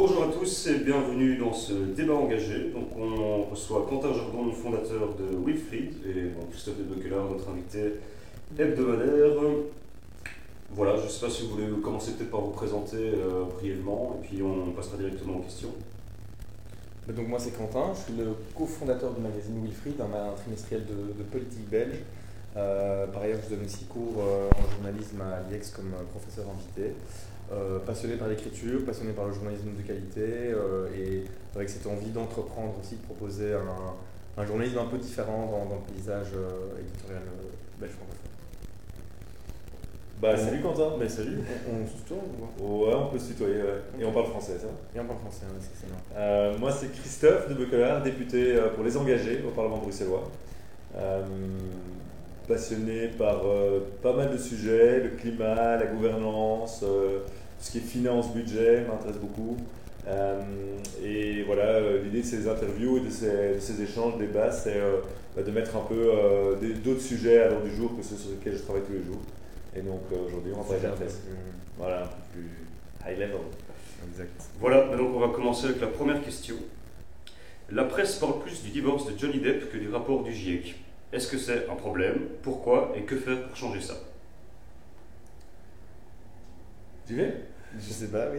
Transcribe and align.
Bonjour 0.00 0.22
à 0.22 0.28
tous 0.28 0.68
et 0.68 0.78
bienvenue 0.78 1.38
dans 1.38 1.52
ce 1.52 1.72
débat 1.72 2.14
engagé. 2.14 2.70
Donc 2.72 2.96
on 2.96 3.42
reçoit 3.50 3.84
Quentin 3.90 4.12
Jardon, 4.12 4.52
fondateur 4.52 5.16
de 5.16 5.36
Wilfried, 5.44 5.92
et 6.06 6.30
Christophe 6.52 6.76
de 6.78 6.84
notre 6.84 7.50
invité 7.50 7.94
hebdomadaire. 8.56 9.32
Voilà, 10.70 10.96
je 10.98 11.02
ne 11.02 11.08
sais 11.08 11.26
pas 11.26 11.32
si 11.32 11.42
vous 11.42 11.56
voulez 11.56 11.66
commencer 11.82 12.12
peut-être 12.12 12.30
par 12.30 12.42
vous 12.42 12.52
présenter 12.52 12.96
euh, 12.96 13.42
brièvement, 13.56 14.16
et 14.22 14.24
puis 14.24 14.40
on 14.40 14.70
passera 14.70 14.98
directement 14.98 15.38
aux 15.38 15.42
questions. 15.42 15.74
Donc 17.08 17.26
moi 17.26 17.40
c'est 17.40 17.58
Quentin, 17.58 17.92
je 17.94 18.12
suis 18.12 18.22
le 18.22 18.36
cofondateur 18.56 19.12
du 19.14 19.20
magazine 19.20 19.60
Wilfried, 19.64 20.00
un, 20.00 20.32
trimestriel 20.36 20.84
de, 20.86 21.24
politique 21.24 21.68
belge. 21.68 21.98
Euh, 22.56 23.08
par 23.08 23.22
ailleurs, 23.22 23.40
je 23.44 23.56
donne 23.56 23.64
aussi 23.64 23.84
cours 23.86 24.14
euh, 24.20 24.48
en 24.50 24.76
journalisme 24.76 25.20
à 25.22 25.50
l'IEX 25.50 25.72
comme 25.72 25.90
professeur 26.12 26.44
invité. 26.54 26.94
Euh, 27.50 27.78
passionné 27.78 28.16
par 28.16 28.28
l'écriture, 28.28 28.84
passionné 28.84 29.12
par 29.12 29.26
le 29.26 29.32
journalisme 29.32 29.70
de 29.74 29.80
qualité 29.80 30.20
euh, 30.20 30.86
et 30.94 31.24
avec 31.56 31.70
cette 31.70 31.86
envie 31.86 32.10
d'entreprendre 32.10 32.74
aussi, 32.78 32.96
de 32.96 33.00
proposer 33.00 33.54
un, 33.54 34.42
un, 34.42 34.44
journalisme 34.44 34.76
un 34.76 34.84
peu 34.84 34.98
différent 34.98 35.66
dans, 35.66 35.76
le 35.76 35.94
paysage 35.94 36.26
euh, 36.36 36.78
éditorial 36.78 37.22
belge 37.80 37.92
francophone. 37.92 38.18
Bah, 40.20 40.36
salut 40.36 40.60
Quentin. 40.60 40.96
Mais 41.00 41.08
salut, 41.08 41.38
on, 41.72 41.86
se 41.86 42.02
tutoie 42.02 42.18
Ouais, 42.60 42.94
on 42.94 43.06
peut 43.06 43.18
se 43.18 43.28
tutoyer, 43.28 43.62
Et 43.98 44.04
on 44.04 44.12
parle 44.12 44.26
français, 44.26 44.58
ça 44.58 44.68
Et 44.94 45.00
on 45.00 45.06
parle 45.06 45.20
français, 45.20 45.46
c'est 45.58 45.86
euh, 46.18 46.58
Moi, 46.58 46.70
c'est 46.70 46.92
Christophe 46.92 47.48
de 47.48 47.54
Becolard, 47.54 48.02
député 48.02 48.60
pour 48.74 48.84
les 48.84 48.94
engagés 48.94 49.42
au 49.48 49.52
Parlement 49.52 49.78
bruxellois. 49.78 50.30
passionné 52.46 53.08
par 53.08 53.40
pas 54.02 54.12
mal 54.12 54.32
de 54.32 54.36
sujets, 54.36 55.00
le 55.00 55.10
climat, 55.16 55.76
la 55.76 55.86
gouvernance, 55.86 56.84
ce 57.60 57.72
qui 57.72 57.78
est 57.78 57.82
finance, 57.82 58.32
budget 58.32 58.84
m'intéresse 58.88 59.16
beaucoup. 59.16 59.56
Euh, 60.06 60.40
et 61.04 61.42
voilà, 61.42 61.64
euh, 61.64 62.02
l'idée 62.02 62.22
de 62.22 62.26
ces 62.26 62.48
interviews 62.48 62.98
et 62.98 63.00
de 63.00 63.10
ces, 63.10 63.82
échanges, 63.82 64.16
débats, 64.18 64.50
c'est 64.50 64.76
euh, 64.76 65.00
bah, 65.36 65.42
de 65.42 65.50
mettre 65.50 65.76
un 65.76 65.80
peu 65.80 66.12
d'autres 66.82 67.00
sujets 67.02 67.42
à 67.42 67.48
l'ordre 67.48 67.64
du 67.64 67.74
jour 67.74 67.96
que 67.96 68.02
ceux 68.02 68.16
sur 68.16 68.30
lesquels 68.30 68.56
je 68.56 68.62
travaille 68.62 68.82
tous 68.82 68.94
les 68.94 69.04
jours. 69.04 69.20
Et 69.76 69.82
donc 69.82 70.00
aujourd'hui, 70.10 70.52
on 70.56 70.62
va 70.62 70.76
faire 70.76 70.94
Voilà, 71.76 72.04
un 72.04 72.06
peu 72.06 72.14
plus 72.32 72.50
high 73.06 73.18
level. 73.18 73.36
Exact. 74.10 74.44
Voilà, 74.60 74.96
donc 74.96 75.14
on 75.14 75.20
va 75.20 75.28
commencer 75.28 75.66
avec 75.66 75.80
la 75.80 75.88
première 75.88 76.22
question. 76.22 76.54
La 77.70 77.84
presse 77.84 78.16
parle 78.16 78.40
plus 78.40 78.62
du 78.62 78.70
divorce 78.70 79.06
de 79.12 79.18
Johnny 79.18 79.40
Depp 79.40 79.70
que 79.70 79.76
du 79.76 79.90
rapport 79.90 80.22
du 80.22 80.32
GIEC. 80.32 80.76
Est-ce 81.12 81.28
que 81.28 81.36
c'est 81.36 81.68
un 81.68 81.74
problème? 81.74 82.20
Pourquoi? 82.42 82.92
Et 82.96 83.02
que 83.02 83.16
faire 83.16 83.46
pour 83.46 83.56
changer 83.56 83.80
ça? 83.80 83.94
Tu 87.08 87.14
veux? 87.14 87.32
Je 87.78 87.92
sais 87.92 88.08
pas, 88.08 88.28
oui. 88.32 88.38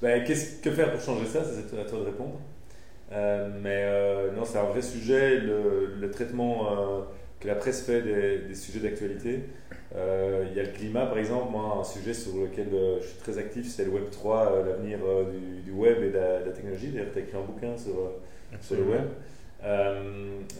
Ben, 0.00 0.24
qu'est-ce 0.24 0.60
que 0.60 0.70
faire 0.70 0.92
pour 0.92 1.00
changer 1.00 1.26
ça? 1.26 1.42
C'est 1.44 1.78
à 1.78 1.84
toi 1.84 2.00
de 2.00 2.04
répondre. 2.04 2.38
Euh, 3.12 3.48
mais 3.62 3.82
euh, 3.84 4.32
non, 4.32 4.44
c'est 4.44 4.58
un 4.58 4.64
vrai 4.64 4.82
sujet, 4.82 5.38
le, 5.38 6.10
traitement 6.10 6.66
euh, 6.70 7.00
que 7.40 7.48
la 7.48 7.54
presse 7.54 7.82
fait 7.82 8.02
des, 8.02 8.54
sujets 8.54 8.80
d'actualité. 8.80 9.40
Il 9.94 10.56
y 10.56 10.60
a 10.60 10.62
le 10.62 10.72
climat, 10.72 11.06
par 11.06 11.18
exemple, 11.18 11.52
moi, 11.52 11.78
un 11.80 11.84
sujet 11.84 12.14
sur 12.14 12.36
lequel 12.36 12.68
je 13.00 13.06
suis 13.06 13.18
très 13.18 13.38
actif, 13.38 13.68
c'est 13.68 13.84
le 13.84 13.90
Web 13.90 14.10
3, 14.10 14.64
l'avenir 14.66 14.98
du, 15.64 15.72
web 15.72 16.02
et 16.02 16.10
de 16.10 16.18
la, 16.18 16.52
technologie. 16.52 16.88
D'ailleurs, 16.88 17.12
tu 17.12 17.18
as 17.18 17.22
écrit 17.22 17.36
un 17.36 17.42
bouquin 17.42 17.76
sur, 17.76 18.12
sur 18.60 18.76
le 18.76 18.84
web. 18.84 19.04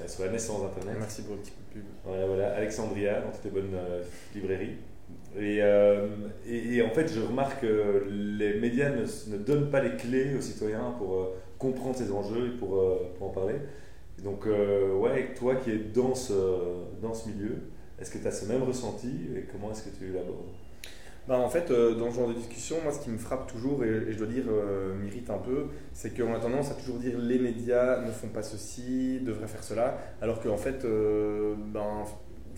sur 0.06 0.24
la 0.24 0.30
naissance 0.30 0.62
d'Internet. 0.62 0.96
Merci 0.98 1.22
pour 1.22 1.36
le 1.36 1.40
petit 1.40 1.52
coup 1.52 1.62
de 1.70 1.80
pub. 1.80 1.88
Voilà, 2.04 2.26
voilà. 2.26 2.54
Alexandria, 2.56 3.20
dans 3.20 3.30
toutes 3.30 3.44
les 3.44 3.50
bonnes 3.50 3.76
librairies. 4.34 4.76
Euh, 5.36 6.08
et, 6.46 6.76
et, 6.76 6.82
en 6.82 6.90
fait, 6.90 7.08
je 7.08 7.20
remarque 7.20 7.62
que 7.62 8.06
les 8.08 8.58
médias 8.60 8.90
ne, 8.90 9.02
ne, 9.32 9.38
donnent 9.38 9.70
pas 9.70 9.80
les 9.80 9.96
clés 9.96 10.34
aux 10.36 10.40
citoyens 10.40 10.94
pour 10.98 11.14
euh, 11.14 11.34
comprendre 11.58 11.96
ces 11.96 12.12
enjeux 12.12 12.48
et 12.48 12.58
pour, 12.58 12.76
euh, 12.76 13.12
pour 13.16 13.28
en 13.28 13.30
parler. 13.30 13.54
donc, 14.22 14.46
ouais, 14.46 15.34
toi 15.34 15.56
qui 15.56 15.70
es 15.70 15.78
dans 15.78 16.14
ce, 16.14 16.32
dans 17.00 17.14
ce 17.14 17.28
milieu, 17.28 17.56
est-ce 17.98 18.10
que 18.10 18.18
tu 18.18 18.26
as 18.26 18.32
ce 18.32 18.46
même 18.46 18.62
ressenti 18.62 19.10
et 19.36 19.42
comment 19.50 19.70
est-ce 19.72 19.84
que 19.84 19.96
tu 19.96 20.12
l'abordes? 20.12 20.50
Ben, 21.28 21.36
en 21.36 21.48
fait, 21.48 21.70
dans 21.70 22.10
ce 22.10 22.16
genre 22.16 22.28
de 22.28 22.34
discussion, 22.34 22.76
moi, 22.82 22.92
ce 22.92 22.98
qui 22.98 23.10
me 23.10 23.16
frappe 23.16 23.46
toujours, 23.46 23.84
et, 23.84 24.10
je 24.10 24.18
dois 24.18 24.26
dire, 24.26 24.44
m'irrite 25.00 25.30
un 25.30 25.38
peu, 25.38 25.66
c'est 25.92 26.16
qu'on 26.16 26.34
a 26.34 26.40
tendance 26.40 26.72
à 26.72 26.74
toujours 26.74 26.96
dire 26.96 27.16
les 27.16 27.38
médias 27.38 28.00
ne 28.04 28.10
font 28.10 28.26
pas 28.26 28.42
ceci, 28.42 29.20
devraient 29.22 29.46
faire 29.46 29.62
cela, 29.62 29.98
alors 30.20 30.40
qu'en 30.40 30.56
fait, 30.56 30.84
ben, 30.84 32.04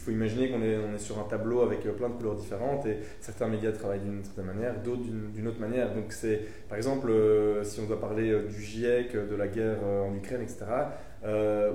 faut 0.05 0.11
imaginer 0.11 0.51
qu'on 0.51 0.63
est, 0.63 0.77
on 0.77 0.95
est 0.95 0.99
sur 0.99 1.19
un 1.19 1.25
tableau 1.25 1.63
avec 1.63 1.87
euh, 1.87 1.93
plein 1.93 2.11
de 2.11 2.15
couleurs 2.15 2.35
différentes 2.35 2.85
et 2.87 2.99
certains 3.21 3.49
médias 3.49 3.73
travaillent 3.73 4.01
d'une 4.01 4.23
certaine 4.23 4.47
manière, 4.47 4.75
d'autres 4.83 5.03
d'une 5.03 5.49
autre 5.49 5.61
manière. 5.61 5.95
Donc 5.95 6.13
c'est, 6.13 6.41
par 6.69 6.77
exemple, 6.77 7.09
euh, 7.11 7.65
si 7.65 7.81
on 7.81 7.87
doit 7.87 8.01
parler 8.01 8.31
euh, 8.31 8.47
du 8.47 8.61
GIEC, 8.61 9.13
de 9.13 9.35
la 9.35 9.49
guerre 9.49 9.79
en 9.85 10.15
Ukraine, 10.15 10.43
etc. 10.43 10.67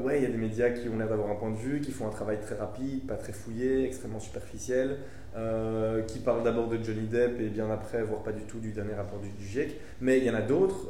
ouais, 0.03 0.19
il 0.19 0.23
y 0.23 0.25
a 0.25 0.29
des 0.29 0.37
médias 0.37 0.69
qui 0.69 0.89
ont 0.89 0.97
l'air 0.97 1.09
d'avoir 1.09 1.31
un 1.31 1.35
point 1.35 1.49
de 1.49 1.57
vue, 1.57 1.81
qui 1.81 1.91
font 1.91 2.05
un 2.07 2.11
travail 2.11 2.39
très 2.39 2.55
rapide, 2.55 3.07
pas 3.07 3.15
très 3.15 3.33
fouillé, 3.33 3.85
extrêmement 3.85 4.19
superficiel, 4.19 4.97
qui 6.07 6.19
parlent 6.19 6.43
d'abord 6.43 6.67
de 6.67 6.77
Johnny 6.83 7.07
Depp 7.07 7.39
et 7.39 7.49
bien 7.49 7.69
après, 7.71 8.03
voire 8.03 8.21
pas 8.21 8.31
du 8.31 8.43
tout 8.43 8.59
du 8.59 8.71
dernier 8.71 8.93
rapport 8.93 9.19
du, 9.19 9.29
GIEC. 9.43 9.75
Mais 10.01 10.19
il 10.19 10.23
y 10.23 10.29
en 10.29 10.35
a 10.35 10.41
d'autres 10.41 10.87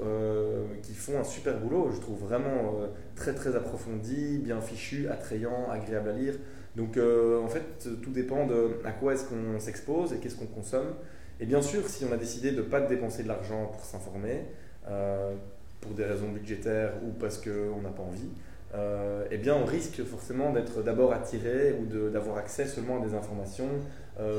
qui 0.82 0.94
font 0.94 1.18
un 1.20 1.24
super 1.24 1.58
boulot, 1.58 1.90
je 1.94 2.02
trouve 2.02 2.20
vraiment 2.20 2.82
très 3.16 3.34
très 3.34 3.56
approfondi, 3.56 4.40
bien 4.40 4.60
fichu, 4.60 5.08
attrayant, 5.08 5.70
agréable 5.72 6.10
à 6.10 6.14
lire. 6.14 6.34
Donc 6.76 6.98
euh, 6.98 7.42
en 7.42 7.48
fait, 7.48 7.88
tout 8.02 8.12
dépend 8.12 8.46
de 8.46 8.80
à 8.86 8.92
quoi 8.92 9.14
est-ce 9.14 9.26
qu'on 9.26 9.60
s'expose 9.60 10.14
et 10.14 10.18
qu'est-ce 10.18 10.36
qu'on 10.36 10.46
consomme. 10.46 10.94
Et 11.40 11.46
bien 11.46 11.62
sûr, 11.62 11.88
si 11.88 12.06
on 12.06 12.12
a 12.12 12.18
décidé 12.18 12.52
de 12.52 12.58
ne 12.58 12.62
pas 12.62 12.82
dépenser 12.82 13.24
de 13.24 13.28
l'argent 13.28 13.68
pour 13.68 13.84
s'informer, 13.84 14.46
euh, 14.88 15.34
pour 15.82 15.92
des 15.92 16.04
raisons 16.04 16.30
budgétaires 16.30 16.94
ou 17.04 17.12
parce 17.12 17.38
qu'on 17.38 17.82
n'a 17.82 17.90
pas 17.90 18.04
envie, 18.04 18.30
euh, 18.76 19.26
eh 19.32 19.38
bien 19.38 19.56
on 19.56 19.66
risque 19.66 20.04
forcément 20.04 20.52
d'être 20.52 20.84
d'abord 20.84 21.14
attiré 21.14 21.76
ou 21.80 22.10
d'avoir 22.10 22.38
accès 22.38 22.68
seulement 22.68 23.02
à 23.02 23.06
des 23.06 23.14
informations 23.14 23.70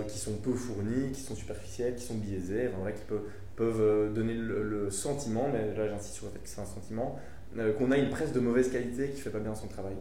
qui 0.08 0.18
sont 0.18 0.34
peu 0.34 0.52
fournies, 0.52 1.10
qui 1.10 1.22
sont 1.22 1.34
superficielles, 1.34 1.94
qui 1.94 2.04
sont 2.04 2.16
biaisées, 2.16 2.68
qui 2.94 3.02
peuvent, 3.08 3.22
peuvent 3.56 4.12
donner 4.12 4.34
le, 4.34 4.90
sentiment, 4.90 5.48
mais 5.50 5.74
là 5.74 5.88
j'insiste 5.88 6.16
sur 6.16 6.26
le 6.26 6.32
fait 6.32 6.38
que 6.40 6.48
c'est 6.50 6.60
un 6.60 6.66
sentiment, 6.66 7.18
qu'on 7.78 7.90
a 7.90 7.96
une 7.96 8.10
presse 8.10 8.34
de 8.34 8.40
mauvaise 8.40 8.70
qualité 8.70 9.08
qui 9.08 9.16
ne 9.16 9.22
fait 9.22 9.30
pas 9.30 9.38
bien 9.38 9.54
son 9.54 9.68
travail. 9.68 9.94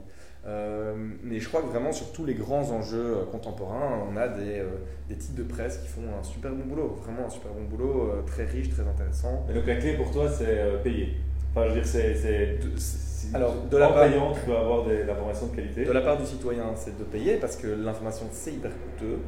Euh, 0.46 0.94
mais 1.22 1.40
je 1.40 1.48
crois 1.50 1.62
que 1.62 1.68
vraiment 1.68 1.92
sur 1.92 2.12
tous 2.14 2.26
les 2.26 2.34
grands 2.34 2.72
enjeux 2.72 3.18
euh, 3.18 3.26
contemporains, 3.30 4.08
on 4.10 4.16
a 4.16 4.30
des, 4.30 4.60
euh, 4.60 4.70
des 5.10 5.16
titres 5.16 5.36
de 5.36 5.44
presse 5.44 5.80
qui 5.80 5.88
font 5.88 6.02
un 6.18 6.24
super 6.24 6.52
bon 6.52 6.66
boulot, 6.66 6.98
vraiment 7.04 7.28
un 7.28 7.30
super 7.30 7.52
bon 7.52 7.64
boulot, 7.64 8.24
très 8.26 8.46
riche, 8.46 8.70
très 8.70 8.84
intéressant. 8.84 9.46
Et 9.50 9.54
donc 9.54 9.68
la 9.68 9.76
clé 9.76 9.94
pour 9.94 10.12
toi, 10.12 10.30
c'est 10.30 10.82
payer. 10.84 11.18
Enfin, 11.52 11.66
je 11.66 11.74
veux 11.74 11.82
dire, 11.82 11.86
c'est. 11.86 12.60
Alors, 13.34 13.54
de 13.70 13.78
la 13.78 13.90
part, 13.90 14.10
payant, 14.10 14.34
tu 14.34 14.40
peux 14.42 14.56
avoir 14.56 14.86
de 14.86 14.94
l'information 15.06 15.48
de 15.48 15.56
qualité. 15.56 15.84
De 15.84 15.92
la 15.92 16.02
part 16.02 16.18
du 16.18 16.26
citoyen, 16.26 16.64
c'est 16.76 16.98
de 16.98 17.04
payer 17.04 17.36
parce 17.36 17.58
que 17.58 17.68
l'information, 17.68 18.26
c'est 18.32 18.54
hyper 18.54 18.72
coûteux. 18.72 19.20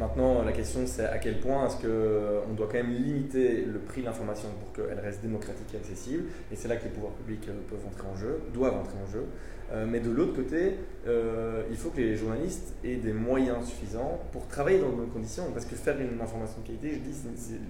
Maintenant, 0.00 0.42
la 0.42 0.52
question, 0.52 0.86
c'est 0.86 1.04
à 1.04 1.18
quel 1.18 1.40
point 1.40 1.66
est-ce 1.66 1.76
qu'on 1.76 2.54
doit 2.54 2.68
quand 2.68 2.78
même 2.78 2.90
limiter 2.90 3.66
le 3.66 3.78
prix 3.80 4.00
de 4.00 4.06
l'information 4.06 4.48
pour 4.58 4.72
qu'elle 4.72 4.98
reste 4.98 5.20
démocratique 5.20 5.66
et 5.74 5.76
accessible. 5.76 6.24
Et 6.50 6.56
c'est 6.56 6.68
là 6.68 6.76
que 6.76 6.84
les 6.84 6.90
pouvoirs 6.90 7.12
publics 7.12 7.46
peuvent 7.68 7.86
entrer 7.86 8.08
en 8.08 8.16
jeu, 8.16 8.40
doivent 8.54 8.76
entrer 8.76 8.96
en 9.06 9.12
jeu. 9.12 9.26
Euh, 9.72 9.86
mais 9.86 10.00
de 10.00 10.10
l'autre 10.10 10.32
côté, 10.34 10.76
euh, 11.06 11.64
il 11.70 11.76
faut 11.76 11.90
que 11.90 11.98
les 11.98 12.16
journalistes 12.16 12.74
aient 12.82 12.96
des 12.96 13.12
moyens 13.12 13.66
suffisants 13.66 14.18
pour 14.32 14.48
travailler 14.48 14.78
dans 14.78 14.88
de 14.88 14.96
bonnes 14.96 15.10
conditions. 15.10 15.44
Parce 15.52 15.66
que 15.66 15.76
faire 15.76 16.00
une 16.00 16.18
information 16.18 16.62
de 16.62 16.66
qualité, 16.66 16.92
je 16.94 17.10
dis, 17.10 17.14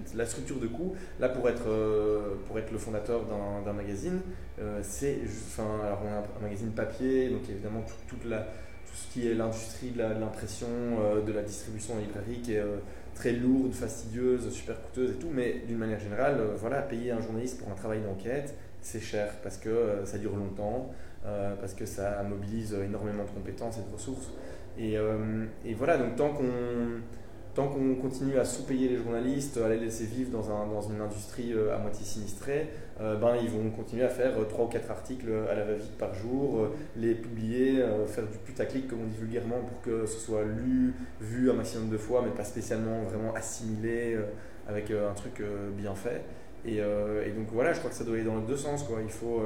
c'est 0.05 0.15
la 0.15 0.25
structure 0.25 0.57
de 0.57 0.67
coût. 0.67 0.95
Là, 1.19 1.27
pour 1.27 1.49
être, 1.49 1.67
euh, 1.67 2.35
pour 2.47 2.57
être 2.57 2.71
le 2.71 2.77
fondateur 2.77 3.25
d'un 3.65 3.73
magazine, 3.73 4.21
c'est. 4.83 5.17
Alors, 5.59 5.99
on 6.05 6.07
a 6.07 6.19
un, 6.19 6.41
magazine 6.41 6.71
papier, 6.71 7.29
donc 7.29 7.41
évidemment, 7.49 7.83
toute 8.07 8.23
la, 8.23 8.47
tout 8.91 8.97
ce 8.97 9.13
qui 9.13 9.27
est 9.27 9.33
l'industrie 9.33 9.91
de 9.91 10.01
l'impression, 10.01 10.67
de 11.25 11.31
la 11.31 11.41
distribution 11.41 11.95
en 11.95 11.99
librairie 11.99 12.41
qui 12.41 12.53
est 12.55 12.63
très 13.15 13.31
lourde, 13.31 13.73
fastidieuse, 13.73 14.51
super 14.51 14.81
coûteuse 14.81 15.11
et 15.11 15.15
tout. 15.15 15.29
Mais 15.31 15.63
d'une 15.67 15.77
manière 15.77 15.99
générale, 15.99 16.37
voilà, 16.57 16.81
payer 16.81 17.11
un 17.11 17.21
journaliste 17.21 17.59
pour 17.59 17.71
un 17.71 17.75
travail 17.75 18.01
d'enquête, 18.01 18.53
c'est 18.81 18.99
cher 18.99 19.33
parce 19.43 19.57
que 19.57 20.01
ça 20.03 20.17
dure 20.17 20.35
longtemps. 20.35 20.91
Euh, 21.23 21.53
parce 21.59 21.75
que 21.75 21.85
ça 21.85 22.23
mobilise 22.23 22.73
énormément 22.73 23.23
de 23.23 23.29
compétences 23.29 23.77
et 23.77 23.87
de 23.87 23.93
ressources. 23.93 24.31
Et, 24.79 24.97
euh, 24.97 25.45
et 25.63 25.75
voilà, 25.75 25.97
donc 25.97 26.15
tant 26.15 26.29
qu'on 26.29 26.49
tant 27.53 27.67
qu'on 27.67 27.95
continue 27.95 28.37
à 28.37 28.45
sous-payer 28.45 28.89
les 28.89 28.97
journalistes, 28.97 29.57
à 29.57 29.69
les 29.69 29.77
laisser 29.77 30.05
vivre 30.05 30.31
dans, 30.31 30.49
un, 30.49 30.67
dans 30.67 30.81
une 30.81 31.01
industrie 31.01 31.53
euh, 31.53 31.75
à 31.75 31.77
moitié 31.77 32.05
sinistrée, 32.05 32.69
ben, 32.99 33.35
ils 33.41 33.49
vont 33.49 33.71
continuer 33.71 34.03
à 34.03 34.09
faire 34.09 34.33
3 34.47 34.65
ou 34.65 34.67
4 34.67 34.91
articles 34.91 35.27
à 35.49 35.55
la 35.55 35.63
va-vite 35.63 35.97
par 35.97 36.13
jour, 36.13 36.67
les 36.95 37.15
publier, 37.15 37.83
faire 38.05 38.27
du 38.27 38.37
putaclic 38.37 38.87
comme 38.87 38.99
on 39.01 39.07
dit 39.07 39.17
vulgairement 39.17 39.59
pour 39.61 39.81
que 39.81 40.05
ce 40.05 40.19
soit 40.19 40.43
lu, 40.43 40.93
vu 41.19 41.49
un 41.49 41.55
maximum 41.55 41.89
de 41.89 41.97
fois, 41.97 42.21
mais 42.23 42.29
pas 42.29 42.43
spécialement 42.43 43.01
vraiment 43.01 43.33
assimilé 43.33 44.19
avec 44.67 44.91
un 44.91 45.15
truc 45.15 45.41
bien 45.75 45.95
fait. 45.95 46.21
Et, 46.63 46.77
donc 46.77 47.47
voilà, 47.51 47.73
je 47.73 47.79
crois 47.79 47.89
que 47.89 47.97
ça 47.97 48.03
doit 48.03 48.13
aller 48.13 48.23
dans 48.23 48.37
les 48.37 48.45
deux 48.45 48.55
sens. 48.55 48.83
Quoi. 48.83 48.99
Il 49.03 49.11
faut 49.11 49.41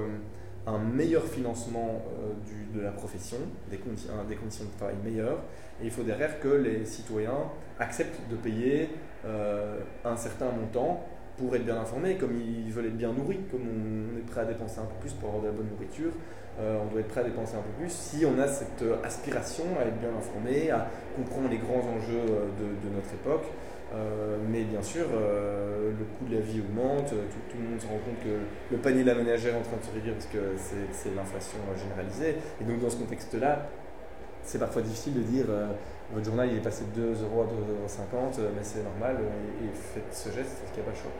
un 0.68 0.80
meilleur 0.80 1.24
financement 1.24 2.02
euh, 2.20 2.78
de 2.78 2.82
la 2.82 2.92
profession, 2.92 3.38
des 3.70 3.78
conditions 3.78 4.66
de 4.66 4.78
travail 4.78 4.96
meilleures, 5.04 5.40
et 5.82 5.86
il 5.86 5.92
faut 5.92 6.04
derrière 6.04 6.40
que 6.40 6.48
les 6.48 6.86
citoyens 6.86 7.52
acceptent 7.80 8.30
de 8.30 8.36
payer 8.36 8.90
euh, 9.26 9.80
un 10.06 10.16
certain 10.16 10.52
montant 10.52 11.06
pour 11.38 11.54
être 11.56 11.66
bien 11.66 11.78
informés, 11.78 12.16
comme 12.16 12.32
ils 12.40 12.72
veulent 12.72 12.86
être 12.86 12.98
bien 12.98 13.12
nourris, 13.12 13.40
comme 13.52 13.64
on 13.64 14.18
est 14.18 14.26
prêt 14.26 14.42
à 14.42 14.46
dépenser 14.46 14.80
un 14.80 14.86
peu 14.86 14.96
plus 15.02 15.12
pour 15.14 15.30
avoir 15.30 15.44
de 15.44 15.48
la 15.48 15.54
bonne 15.54 15.68
nourriture, 15.68 16.12
euh, 16.62 16.80
on 16.82 16.90
doit 16.90 17.02
être 17.02 17.10
prêt 17.10 17.20
à 17.20 17.24
dépenser 17.26 17.56
un 17.56 17.62
peu 17.62 17.82
plus 17.82 17.92
si 17.92 18.26
on 18.26 18.40
a 18.40 18.48
cette 18.48 18.86
aspiration 19.04 19.66
à 19.78 19.86
être 19.86 20.00
bien 20.00 20.16
informé, 20.18 20.72
à 20.72 20.88
comprendre 21.18 21.50
les 21.50 21.58
grands 21.58 21.84
enjeux 21.84 22.24
de, 22.24 22.96
notre 22.96 23.14
époque. 23.14 23.52
mais 24.50 24.64
bien 24.64 24.82
sûr, 24.82 25.08
le 25.12 26.06
coût 26.18 26.26
de 26.30 26.36
la 26.36 26.42
vie 26.42 26.62
augmente, 26.62 27.10
tout, 27.10 27.42
tout, 27.50 27.58
le 27.62 27.70
monde 27.70 27.82
se 27.82 27.88
rend 27.88 28.00
compte 28.00 28.24
que 28.24 28.40
le 28.72 28.78
panier 28.78 29.02
de 29.04 29.08
la 29.08 29.16
ménagère 29.16 29.56
est 29.56 29.60
en 29.60 29.62
train 29.62 29.78
de 29.78 29.84
se 29.84 29.92
réduire 29.92 30.14
parce 30.14 30.28
que 30.28 30.56
c'est 30.58 31.14
l'inflation 31.14 31.60
généralisée. 31.76 32.38
Et 32.62 32.64
donc 32.64 32.80
dans 32.80 32.90
ce 32.90 32.98
contexte-là, 32.98 33.68
c'est 34.46 34.60
parfois 34.60 34.82
difficile 34.82 35.14
de 35.16 35.22
dire 35.22 35.46
votre 36.14 36.26
journal 36.26 36.48
il 36.52 36.58
est 36.58 36.62
passé 36.62 36.84
de 36.96 37.02
2 37.02 37.24
euros 37.24 37.42
à 37.42 37.46
2,50 37.46 37.50
euros, 37.50 38.52
mais 38.56 38.64
c'est 38.64 38.84
normal, 38.84 39.18
et, 39.62 39.68
faites 39.76 40.14
ce 40.14 40.30
geste 40.30 40.58
parce 40.62 40.72
qu'il 40.72 40.84
n'y 40.84 40.88
a 40.88 40.92
pas 40.92 40.98
le 40.98 41.02
choix. 41.02 41.12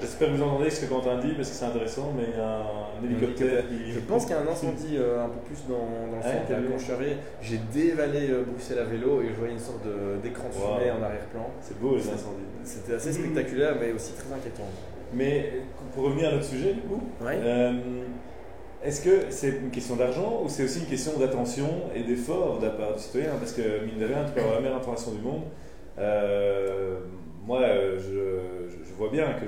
J'espère 0.00 0.28
que 0.28 0.34
vous 0.34 0.42
entendez 0.42 0.70
ce 0.70 0.84
que 0.84 0.86
Quentin 0.86 1.18
dit 1.18 1.34
parce 1.34 1.48
que 1.48 1.54
c'est 1.54 1.64
intéressant, 1.64 2.12
mais 2.16 2.24
il 2.32 2.38
y 2.38 2.40
a 2.40 2.58
un 2.58 3.04
hélicoptère. 3.04 3.64
Je 3.88 3.98
pense 4.00 4.24
qu'il 4.24 4.36
y 4.36 4.38
a 4.38 4.42
un 4.42 4.46
incendie 4.46 4.96
euh, 4.96 5.24
un 5.24 5.28
peu 5.28 5.40
plus 5.40 5.66
dans, 5.68 6.10
dans 6.10 6.16
le 6.16 6.22
centre. 6.22 6.70
quand 6.70 6.78
suis 6.78 6.92
arrivé, 6.92 7.16
j'ai 7.42 7.58
dévalé 7.72 8.30
euh, 8.30 8.44
Bruxelles 8.44 8.78
à 8.78 8.84
vélo 8.84 9.20
et 9.20 9.30
je 9.30 9.34
voyais 9.34 9.52
une 9.52 9.58
sorte 9.58 9.82
d'écran 10.22 10.46
de, 10.48 10.54
fumée 10.54 10.92
en 10.92 11.02
arrière-plan. 11.02 11.50
C'est 11.60 11.78
beau 11.80 11.96
les 11.96 12.02
incendies. 12.02 12.46
C'était 12.62 12.94
assez 12.94 13.12
spectaculaire, 13.12 13.74
mais 13.80 13.92
aussi 13.92 14.12
très 14.12 14.32
inquiétant. 14.32 14.68
Mais 15.12 15.62
pour 15.94 16.04
revenir 16.04 16.28
à 16.28 16.32
notre 16.32 16.44
sujet, 16.44 16.74
du 16.74 16.82
coup, 16.82 17.02
euh, 17.24 17.72
est-ce 18.82 19.02
que 19.02 19.30
c'est 19.30 19.50
une 19.50 19.70
question 19.70 19.96
d'argent 19.96 20.42
ou 20.42 20.48
c'est 20.48 20.64
aussi 20.64 20.80
une 20.80 20.86
question 20.86 21.18
d'attention 21.18 21.68
et 21.94 22.02
d'effort 22.02 22.58
de 22.58 22.66
la 22.66 22.72
part 22.72 22.94
du 22.94 23.02
citoyen? 23.02 23.30
Parce 23.38 23.52
que, 23.52 23.84
mine 23.84 23.98
de 23.98 24.06
rien, 24.06 24.24
tu 24.24 24.32
peux 24.32 24.40
avoir 24.40 24.54
la 24.56 24.60
meilleure 24.60 24.78
information 24.78 25.12
du 25.12 25.20
monde. 25.20 25.42
Euh, 25.98 26.98
moi, 27.44 27.60
je, 27.98 28.78
je, 28.86 28.94
vois 28.94 29.10
bien 29.10 29.34
que 29.34 29.44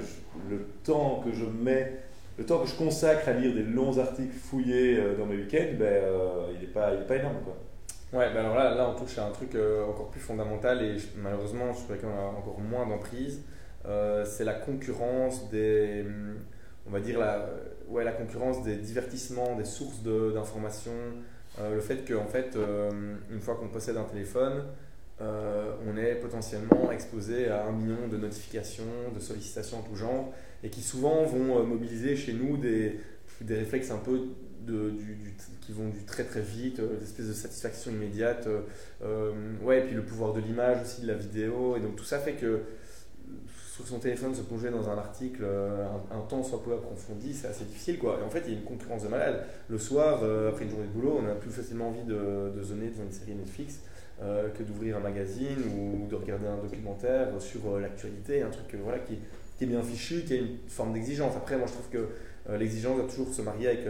le 0.50 0.66
temps 0.84 1.22
que 1.24 1.32
je 1.32 1.44
mets, 1.44 1.92
le 2.38 2.44
temps 2.44 2.58
que 2.60 2.68
je 2.68 2.76
consacre 2.76 3.28
à 3.28 3.32
lire 3.32 3.54
des 3.54 3.62
longs 3.62 3.98
articles 3.98 4.34
fouillés 4.34 4.98
euh, 4.98 5.16
dans 5.16 5.26
mes 5.26 5.36
week-ends, 5.36 5.76
ben, 5.78 5.86
euh, 5.86 6.46
il 6.54 6.60
n'est 6.60 6.72
pas, 6.72 6.90
pas 6.90 7.16
énorme. 7.16 7.36
Quoi. 7.44 8.18
Ouais, 8.18 8.32
ben 8.34 8.40
alors 8.40 8.56
là, 8.56 8.74
là, 8.74 8.90
on 8.94 8.98
touche 8.98 9.16
à 9.16 9.26
un 9.26 9.30
truc 9.30 9.56
encore 9.88 10.10
plus 10.10 10.20
fondamental 10.20 10.82
et 10.82 10.96
malheureusement, 11.16 11.72
je 11.72 11.82
crois 11.84 11.96
qu'on 11.96 12.08
a 12.08 12.38
encore 12.38 12.60
moins 12.60 12.86
d'emprise. 12.86 13.40
c'est 14.26 14.44
la 14.44 14.52
concurrence 14.52 15.48
des, 15.48 16.04
on 16.86 16.90
va 16.90 17.00
dire, 17.00 17.18
la, 17.18 17.48
ouais, 17.88 18.04
la 18.04 18.12
concurrence 18.12 18.62
des 18.62 18.76
divertissements, 18.76 19.56
des 19.56 19.64
sources 19.64 20.02
d'informations, 20.02 20.92
euh, 21.60 21.74
le 21.74 21.80
fait 21.80 22.08
qu'en 22.08 22.26
fait, 22.26 22.56
euh, 22.56 23.16
une 23.30 23.40
fois 23.40 23.56
qu'on 23.56 23.68
possède 23.68 23.96
un 23.96 24.04
téléphone, 24.04 24.64
euh, 25.20 25.74
on 25.86 25.96
est 25.96 26.14
potentiellement 26.14 26.90
exposé 26.90 27.48
à 27.48 27.66
un 27.66 27.72
million 27.72 28.08
de 28.08 28.16
notifications, 28.16 28.84
de 29.14 29.20
sollicitations 29.20 29.78
en 29.78 29.82
tout 29.82 29.94
genre, 29.94 30.32
et 30.64 30.70
qui 30.70 30.80
souvent 30.80 31.24
vont 31.24 31.62
mobiliser 31.64 32.16
chez 32.16 32.32
nous 32.32 32.56
des, 32.56 32.98
des 33.40 33.56
réflexes 33.56 33.90
un 33.90 33.98
peu 33.98 34.20
de, 34.66 34.90
du, 34.90 35.34
qui 35.60 35.72
vont 35.72 35.88
du 35.88 36.04
très 36.04 36.24
très 36.24 36.40
vite, 36.40 36.80
des 36.80 37.04
espèces 37.04 37.28
de 37.28 37.32
satisfaction 37.32 37.90
immédiate, 37.90 38.48
ouais, 39.62 39.80
et 39.80 39.82
puis 39.82 39.94
le 39.94 40.04
pouvoir 40.04 40.32
de 40.32 40.40
l'image 40.40 40.82
aussi, 40.82 41.02
de 41.02 41.08
la 41.08 41.14
vidéo, 41.14 41.76
et 41.76 41.80
donc 41.80 41.96
tout 41.96 42.04
ça 42.04 42.18
fait 42.18 42.34
que 42.34 42.62
son 43.88 43.98
téléphone 43.98 44.34
se 44.34 44.42
plonger 44.42 44.70
dans 44.70 44.88
un 44.88 44.98
article 44.98 45.42
euh, 45.44 45.86
un, 46.10 46.20
temps 46.20 46.42
soit 46.42 46.62
peu 46.62 46.72
approfondi, 46.72 47.34
c'est 47.34 47.48
assez 47.48 47.64
difficile. 47.64 47.98
Quoi. 47.98 48.18
Et 48.20 48.24
en 48.24 48.30
fait, 48.30 48.42
il 48.46 48.52
y 48.52 48.56
a 48.56 48.58
une 48.58 48.64
concurrence 48.64 49.04
de 49.04 49.08
malade. 49.08 49.44
Le 49.68 49.78
soir, 49.78 50.20
euh, 50.22 50.50
après 50.50 50.64
une 50.64 50.70
journée 50.70 50.86
de 50.86 50.92
boulot, 50.92 51.20
on 51.22 51.30
a 51.30 51.34
plus 51.34 51.50
facilement 51.50 51.88
envie 51.88 52.04
de, 52.04 52.52
de 52.54 52.62
zoner 52.62 52.88
devant 52.88 53.04
une 53.04 53.12
série 53.12 53.34
Netflix 53.34 53.80
euh, 54.22 54.48
que 54.50 54.62
d'ouvrir 54.62 54.96
un 54.96 55.00
magazine 55.00 55.58
ou 55.76 56.06
de 56.08 56.14
regarder 56.14 56.46
un 56.46 56.58
documentaire 56.58 57.28
sur 57.40 57.78
l'actualité, 57.78 58.42
un 58.42 58.50
truc 58.50 58.74
voilà, 58.82 58.98
qui, 58.98 59.18
qui, 59.58 59.64
est 59.64 59.66
bien 59.66 59.82
fichu, 59.82 60.22
qui 60.22 60.34
a 60.34 60.36
une 60.36 60.56
forme 60.68 60.92
d'exigence. 60.92 61.34
Après, 61.36 61.56
moi, 61.56 61.66
je 61.66 61.72
trouve 61.72 61.88
que 61.88 62.56
l'exigence 62.56 62.96
doit 62.96 63.08
toujours 63.08 63.32
se 63.32 63.42
marier 63.42 63.68
avec 63.68 63.84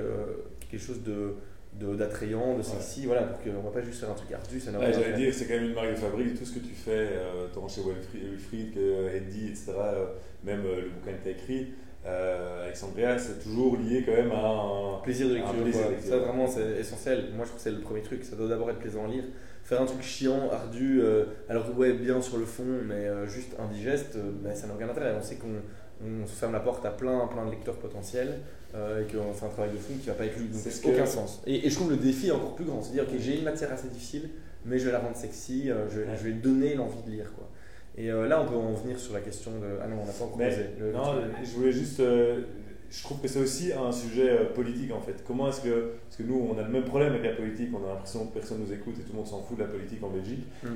quelque 0.71 0.81
chose 0.81 1.03
de 1.03 1.35
d'attrayant, 1.81 2.57
de, 2.57 2.63
sexy, 2.63 3.07
voilà, 3.07 3.23
pour 3.23 3.43
qu'on 3.43 3.61
va 3.61 3.71
pas 3.71 3.83
juste 3.83 4.01
faire 4.01 4.11
un 4.11 4.15
truc 4.15 4.33
ardu. 4.33 4.61
Ça 4.61 4.71
ouais, 4.73 4.93
J'allais 4.93 5.15
dire, 5.15 5.33
c'est 5.35 5.47
quand 5.47 5.55
même 5.55 5.65
une 5.65 5.75
marque 5.75 5.91
de 5.91 5.95
fabrique, 5.95 6.39
tout 6.39 6.45
ce 6.45 6.53
que 6.53 6.61
tu 6.61 6.75
fais, 6.75 6.91
euh, 6.91 7.47
tant 7.53 7.67
chez 7.69 7.81
Wilfried, 7.83 8.75
que 8.75 9.15
Eddie, 9.15 9.49
etc., 9.49 9.73
euh, 9.79 10.07
même 10.45 10.65
euh, 10.67 10.83
le 10.83 10.89
bouquin 10.91 11.13
que 11.13 11.23
tu 11.23 11.29
as 11.29 11.33
écrit, 11.33 11.73
euh, 12.05 12.65
Alexandria, 12.65 13.19
c'est 13.19 13.43
toujours 13.43 13.79
lié 13.79 14.03
quand 14.05 14.13
même 14.13 14.33
à 14.33 14.97
un 14.97 15.01
plaisir 15.03 15.29
de 15.29 15.35
lecture. 15.35 15.55
Ça, 16.01 16.19
vraiment, 16.19 16.47
c'est 16.47 16.79
essentiel. 16.79 17.31
Moi, 17.35 17.45
je 17.45 17.51
trouve 17.51 17.57
que 17.57 17.63
c'est 17.63 17.71
le 17.71 17.81
premier 17.81 18.03
truc. 18.03 18.25
Ça 18.25 18.37
doit 18.37 18.49
d'abord 18.49 18.71
être 18.71 18.79
plaisant 18.79 19.05
à 19.05 19.09
lire. 19.09 19.25
Faire 19.65 19.81
un 19.81 19.87
truc 19.87 20.03
chiant, 20.03 20.51
ardu, 20.51 21.01
alors 21.49 21.79
ouais, 21.79 21.93
bien 21.93 22.21
sur 22.21 22.37
le 22.37 22.45
fond, 22.45 22.67
mais 22.85 23.07
juste 23.29 23.55
indigeste, 23.61 24.19
ben, 24.19 24.53
ça 24.57 24.67
n'a 24.67 24.75
aucun 24.75 24.89
intérêt. 24.89 25.15
On 25.17 25.23
sait 25.23 25.37
qu'on 25.37 25.63
on 26.05 26.27
se 26.27 26.33
ferme 26.33 26.53
la 26.53 26.61
porte 26.61 26.85
à 26.85 26.91
plein, 26.91 27.29
plein 27.29 27.47
de 27.47 27.53
lecteurs 27.53 27.77
potentiels 27.77 28.41
euh, 28.75 29.03
et 29.03 29.13
qu'on 29.13 29.33
fait 29.35 29.45
un 29.45 29.51
travail 29.51 29.73
de 29.73 29.77
fond 29.77 29.93
qui 30.01 30.07
va 30.07 30.15
pas 30.15 30.25
être 30.25 30.39
lu. 30.39 30.47
Donc, 30.47 30.63
aucun 30.85 31.05
sens. 31.05 31.43
Et, 31.47 31.69
je 31.69 31.75
trouve 31.75 31.91
le 31.91 31.99
défi 31.99 32.31
encore 32.31 32.55
plus 32.55 32.65
grand. 32.65 32.81
C'est-à-dire 32.81 33.07
que 33.07 33.19
j'ai 33.19 33.37
une 33.37 33.45
matière 33.45 33.71
assez 33.71 33.89
difficile, 33.89 34.31
mais 34.65 34.79
je 34.79 34.87
vais 34.87 34.93
la 34.93 35.01
rendre 35.01 35.17
sexy, 35.17 35.71
euh, 35.71 35.89
je, 35.91 36.01
je, 36.01 36.25
vais 36.25 36.33
donner 36.33 36.75
l'envie 36.75 37.03
de 37.05 37.11
lire. 37.11 37.33
Quoi. 37.35 37.51
Et 37.99 38.11
euh, 38.11 38.27
là, 38.27 38.41
on 38.41 38.47
peut 38.47 38.57
en 38.57 38.73
venir 38.73 38.99
sur 38.99 39.13
la 39.13 39.21
question 39.21 39.51
de. 39.53 39.67
Ah 39.83 39.89
non, 39.89 39.97
on 40.03 40.07
n'a 40.07 40.13
pas 40.13 40.25
encore 40.25 40.39
posé. 40.39 40.67
non, 40.95 41.23
je 41.45 41.51
voulais 41.51 41.73
juste. 41.73 41.99
je 41.99 43.03
trouve 43.03 43.21
que 43.21 43.29
c'est 43.29 43.41
aussi 43.41 43.73
un 43.75 43.93
sujet 43.93 44.39
politique 44.55 44.91
en 44.93 45.03
fait. 45.03 45.23
Comment 45.27 45.51
est-ce 45.51 45.61
que. 45.61 45.93
Parce 46.05 46.17
que 46.17 46.23
nous, 46.23 46.49
on 46.51 46.59
a 46.59 46.63
le 46.63 46.73
même 46.73 46.85
problème 46.85 47.13
avec 47.13 47.25
la 47.25 47.33
politique, 47.33 47.69
on 47.75 47.85
a 47.85 47.93
l'impression 47.93 48.27
que 48.27 48.33
personne 48.33 48.61
nous 48.67 48.73
écoute 48.73 48.95
et 48.99 49.03
tout 49.03 49.13
le 49.13 49.19
monde 49.19 49.27
s'en 49.27 49.43
fout 49.43 49.59
de 49.59 49.65
la 49.65 49.69
politique 49.69 50.03
en 50.03 50.09
Belgique. 50.09 50.47
Mm. 50.63 50.69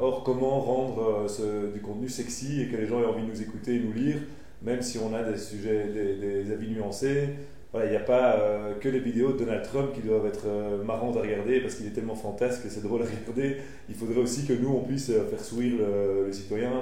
or, 0.00 0.24
comment 0.24 0.60
rendre 0.60 1.28
ce, 1.28 1.70
du 1.74 1.80
contenu 1.82 2.08
sexy 2.08 2.62
et 2.62 2.68
que 2.68 2.76
les 2.78 2.86
gens 2.86 3.02
aient 3.02 3.06
envie 3.06 3.22
de 3.22 3.28
nous 3.28 3.42
écouter 3.42 3.74
et 3.74 3.80
nous 3.80 3.92
lire 3.92 4.16
même 4.62 4.82
si 4.82 4.98
on 4.98 5.14
a 5.14 5.22
des 5.22 5.36
sujets, 5.36 5.86
des, 5.86 6.52
avis 6.52 6.70
nuancés. 6.70 7.28
Il 7.74 7.90
n'y 7.90 7.96
a 7.96 8.00
pas 8.00 8.36
euh, 8.36 8.74
que 8.80 8.88
les 8.88 8.98
vidéos 8.98 9.32
de 9.32 9.38
Donald 9.38 9.62
Trump 9.62 9.92
qui 9.94 10.00
doivent 10.00 10.26
être 10.26 10.46
euh, 10.46 10.82
marrantes 10.82 11.16
à 11.18 11.20
regarder 11.20 11.60
parce 11.60 11.74
qu'il 11.74 11.86
est 11.86 11.90
tellement 11.90 12.14
fantasque 12.14 12.62
que 12.62 12.70
c'est 12.70 12.82
drôle 12.82 13.02
à 13.02 13.04
regarder. 13.04 13.58
Il 13.90 13.94
faudrait 13.94 14.20
aussi 14.20 14.46
que 14.46 14.54
nous, 14.54 14.70
on 14.70 14.80
puisse 14.80 15.10
euh, 15.10 15.26
faire 15.28 15.38
sourire 15.38 15.74
le, 15.78 16.32
citoyen 16.32 16.72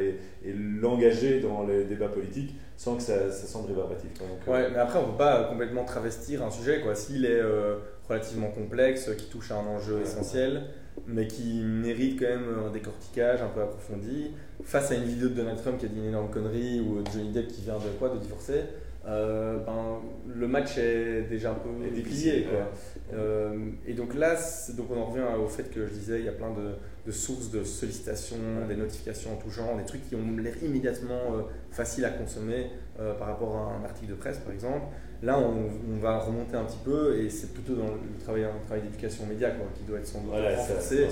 et, 0.00 0.52
l'engager 0.52 1.40
dans 1.40 1.66
les 1.66 1.84
débats 1.84 2.08
politiques 2.08 2.54
sans 2.76 2.96
que 2.96 3.02
ça, 3.02 3.32
ça 3.32 3.46
semble 3.46 3.68
rébarbatif. 3.68 4.10
ouais, 4.46 4.70
mais 4.70 4.78
après, 4.78 5.00
on 5.00 5.06
ne 5.06 5.12
peut 5.12 5.18
pas 5.18 5.44
complètement 5.44 5.84
travestir 5.84 6.44
un 6.44 6.50
sujet. 6.50 6.80
S'il 6.94 7.26
est 7.26 7.42
relativement 8.08 8.50
complexe, 8.50 9.10
qui 9.16 9.26
touche 9.26 9.50
à 9.50 9.56
un 9.56 9.66
enjeu 9.66 10.00
essentiel, 10.02 10.62
mais 11.06 11.26
qui 11.26 11.62
mérite 11.62 12.18
quand 12.20 12.28
même 12.28 12.48
un 12.66 12.70
décortiquage 12.70 13.42
un 13.42 13.48
peu 13.48 13.62
approfondi, 13.62 14.32
face 14.64 14.90
à 14.90 14.94
une 14.94 15.04
vidéo 15.04 15.28
de 15.28 15.34
Donald 15.34 15.58
Trump 15.58 15.78
qui 15.78 15.86
a 15.86 15.88
dit 15.88 15.98
une 15.98 16.06
énorme 16.08 16.30
connerie 16.30 16.80
ou 16.80 17.02
Johnny 17.12 17.32
Depp 17.32 17.48
qui 17.48 17.62
vient 17.62 17.76
de 17.76 17.98
quoi 17.98 18.08
de 18.08 18.18
divorcer, 18.18 18.62
euh, 19.08 19.58
ben, 19.64 20.00
le 20.34 20.48
match 20.48 20.78
est 20.78 21.22
déjà 21.28 21.52
un 21.52 21.54
peu 21.54 21.68
déplié. 21.94 22.44
Quoi. 22.44 22.72
Euh, 23.14 23.70
et 23.86 23.94
donc 23.94 24.14
là, 24.14 24.34
donc 24.76 24.90
on 24.90 25.00
en 25.00 25.04
revient 25.06 25.24
au 25.40 25.46
fait 25.46 25.70
que 25.70 25.86
je 25.86 25.92
disais, 25.92 26.18
il 26.18 26.24
y 26.24 26.28
a 26.28 26.32
plein 26.32 26.50
de, 26.50 26.74
de 27.06 27.12
sources 27.12 27.50
de 27.50 27.62
sollicitations, 27.62 28.36
des 28.68 28.74
notifications 28.74 29.34
en 29.34 29.36
tout 29.36 29.50
genre, 29.50 29.76
des 29.76 29.84
trucs 29.84 30.08
qui 30.08 30.16
ont 30.16 30.36
l'air 30.36 30.54
immédiatement 30.62 31.34
euh, 31.34 31.42
faciles 31.70 32.04
à 32.04 32.10
consommer 32.10 32.70
par 33.18 33.28
rapport 33.28 33.56
à 33.56 33.74
un 33.74 33.84
article 33.84 34.12
de 34.12 34.14
presse 34.14 34.38
par 34.38 34.54
exemple. 34.54 34.86
Là, 35.22 35.38
on, 35.38 35.98
va 35.98 36.18
remonter 36.18 36.56
un 36.56 36.64
petit 36.64 36.78
peu 36.84 37.18
et 37.18 37.30
c'est 37.30 37.54
plutôt 37.54 37.74
dans 37.74 37.86
le 37.86 38.22
travail, 38.22 38.44
un 38.44 38.64
travail 38.66 38.82
d'éducation 38.82 39.24
média 39.26 39.50
quoi, 39.50 39.66
qui 39.74 39.82
doit 39.84 39.98
être 39.98 40.06
sans 40.06 40.20
doute 40.20 40.32
renforcé 40.32 41.08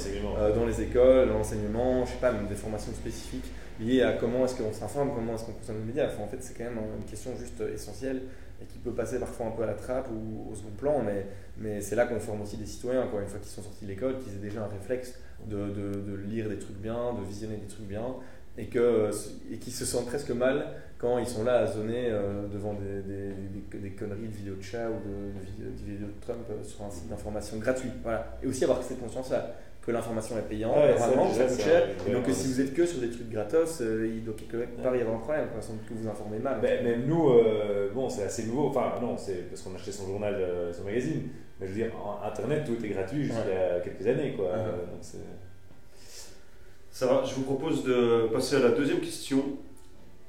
dans 0.55 0.67
les 0.67 0.83
écoles, 0.83 1.29
l'enseignement, 1.29 2.05
je 2.05 2.13
sais 2.13 2.19
pas, 2.19 2.33
même 2.33 2.47
des 2.47 2.55
formations 2.55 2.93
spécifiques 2.93 3.51
liées 3.81 4.03
à 4.03 4.13
comment 4.13 4.45
est-ce 4.45 4.57
qu'on 4.57 4.73
s'informe, 4.73 5.11
comment 5.15 5.35
est-ce 5.35 5.45
qu'on 5.45 5.53
consomme 5.53 5.79
les 5.79 5.87
médias. 5.87 6.09
en 6.21 6.29
fait, 6.29 6.37
c'est 6.41 6.57
quand 6.57 6.65
même 6.65 6.79
une 6.99 7.05
question 7.05 7.31
juste 7.37 7.61
essentielle 7.73 8.23
et 8.63 8.67
qui 8.67 8.79
peut 8.79 8.93
passer 8.93 9.19
parfois 9.19 9.47
un 9.47 9.51
peu 9.51 9.63
à 9.63 9.67
la 9.67 9.75
trappe 9.75 10.09
ou 10.11 10.53
au 10.53 10.55
second 10.55 10.71
plan, 10.79 11.03
mais, 11.05 11.27
mais 11.59 11.81
c'est 11.81 11.97
là 11.97 12.07
qu'on 12.07 12.21
forme 12.21 12.43
aussi 12.43 12.57
des 12.57 12.67
citoyens, 12.67 13.07
quoi, 13.11 13.21
une 13.21 13.27
fois 13.27 13.41
qu'ils 13.41 13.51
sont 13.51 13.63
sortis 13.63 13.85
de 13.85 13.91
l'école, 13.91 14.19
qu'ils 14.19 14.35
aient 14.35 14.49
déjà 14.49 14.65
un 14.65 14.69
réflexe 14.69 15.19
de, 15.47 15.71
de, 15.71 16.01
de, 16.01 16.15
lire 16.15 16.49
des 16.49 16.59
trucs 16.59 16.77
bien, 16.77 17.13
de 17.15 17.27
visionner 17.27 17.57
des 17.57 17.67
trucs 17.67 17.87
bien, 17.87 18.07
et, 18.57 18.67
que, 18.67 19.11
et 19.53 19.59
qu'ils 19.59 19.73
se 19.73 19.85
sentent 19.85 20.07
presque 20.07 20.31
mal 20.31 20.67
quand 20.99 21.19
ils 21.19 21.27
sont 21.27 21.45
là 21.45 21.59
à 21.59 21.67
zoner 21.67 22.09
euh, 22.09 22.47
devant 22.53 22.75
des, 22.75 23.03
des, 23.03 23.79
des, 23.79 23.91
conneries 23.91 24.29
de 24.29 24.37
vidéos 24.37 24.55
de 24.55 24.63
chat 24.63 24.89
ou 24.89 25.07
de, 25.07 25.65
de, 25.65 25.85
vidéos 25.85 26.07
de 26.07 26.21
Trump 26.21 26.47
euh, 26.51 26.63
sur 26.63 26.83
un 26.85 26.91
site 26.91 27.09
d'information 27.09 27.59
gratuit. 27.59 27.91
Voilà. 28.03 28.39
Et 28.43 28.47
aussi 28.47 28.65
avoir 28.65 28.83
cette 28.83 29.01
conscience-là 29.01 29.51
que 29.85 29.91
l'information 29.91 30.39
est 30.39 30.49
payante, 30.49 30.75
vraiment, 30.75 31.31
ça 31.31 31.45
coûte 31.45 31.61
cher. 31.61 31.89
donc 32.11 32.25
si 32.31 32.49
vous 32.49 32.61
êtes 32.63 32.73
que 32.73 32.87
sur 32.87 33.01
des 33.01 33.11
trucs 33.11 33.29
gratos, 33.29 33.83
euh, 33.83 34.11
il 34.15 34.25
doit 34.25 34.35
quelque 34.35 34.83
part 34.83 34.97
y 34.97 35.03
avoir 35.03 35.17
un 35.17 35.21
problème, 35.21 35.49
sans 35.61 35.75
doute 35.75 35.87
que 35.87 35.93
vous 35.93 36.09
informez 36.09 36.39
mal. 36.39 36.59
Ben, 36.63 36.83
même 36.83 37.05
nous, 37.07 37.31
bon, 37.95 38.09
c'est 38.09 38.23
assez 38.23 38.45
nouveau, 38.45 38.69
enfin 38.69 38.95
non, 39.03 39.19
c'est 39.19 39.51
parce 39.51 39.61
qu'on 39.61 39.75
achetait 39.75 39.93
son 39.93 40.07
journal, 40.07 40.43
son 40.73 40.85
magazine, 40.85 41.25
mais 41.61 41.67
je 41.67 41.73
veux 41.73 41.79
dire, 41.79 41.93
Internet, 42.25 42.65
tout 42.65 42.73
était 42.77 42.95
gratuit 42.95 43.25
jusqu'à 43.25 43.81
quelques 43.85 44.07
années. 44.07 44.33
Quoi. 44.33 44.47
Uh-huh. 44.47 45.03
Va, 47.01 47.25
je 47.25 47.35
vous 47.35 47.43
propose 47.43 47.85
de 47.85 48.29
passer 48.33 48.57
à 48.57 48.61
la 48.61 48.71
deuxième 48.71 49.01
question. 49.01 49.43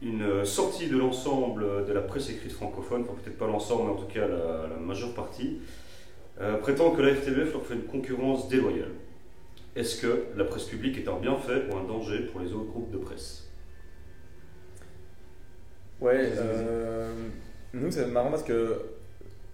Une 0.02 0.46
sortie 0.46 0.88
de 0.88 0.98
l'ensemble 0.98 1.86
de 1.86 1.94
la 1.94 2.02
presse 2.02 2.30
écrite 2.30 2.52
francophone, 2.52 3.04
enfin 3.04 3.14
peut-être 3.24 3.38
pas 3.38 3.48
l'ensemble, 3.48 3.84
mais 3.86 3.92
en 3.92 3.96
tout 3.96 4.14
cas 4.14 4.28
la, 4.28 4.76
majeure 4.80 5.14
partie, 5.14 5.60
euh, 6.42 6.58
prétend 6.58 6.92
que 6.92 7.02
la 7.02 7.16
FTBF 7.16 7.54
leur 7.54 7.66
fait 7.66 7.76
une 7.76 7.86
concurrence 7.86 8.50
déloyale. 8.50 8.92
Est-ce 9.76 10.02
que 10.02 10.26
la 10.36 10.44
presse 10.44 10.66
publique 10.66 10.98
est 10.98 11.08
un 11.08 11.18
bienfait 11.18 11.64
ou 11.72 11.76
un 11.76 11.84
danger 11.84 12.20
pour 12.32 12.42
les 12.42 12.52
autres 12.54 12.72
groupes 12.72 12.92
de 12.92 12.98
presse? 12.98 13.46
Ouais, 16.02 16.32
euh, 16.38 17.14
nous 17.74 17.90
c'est 17.90 18.06
marrant 18.08 18.30
parce 18.30 18.44
que 18.44 18.82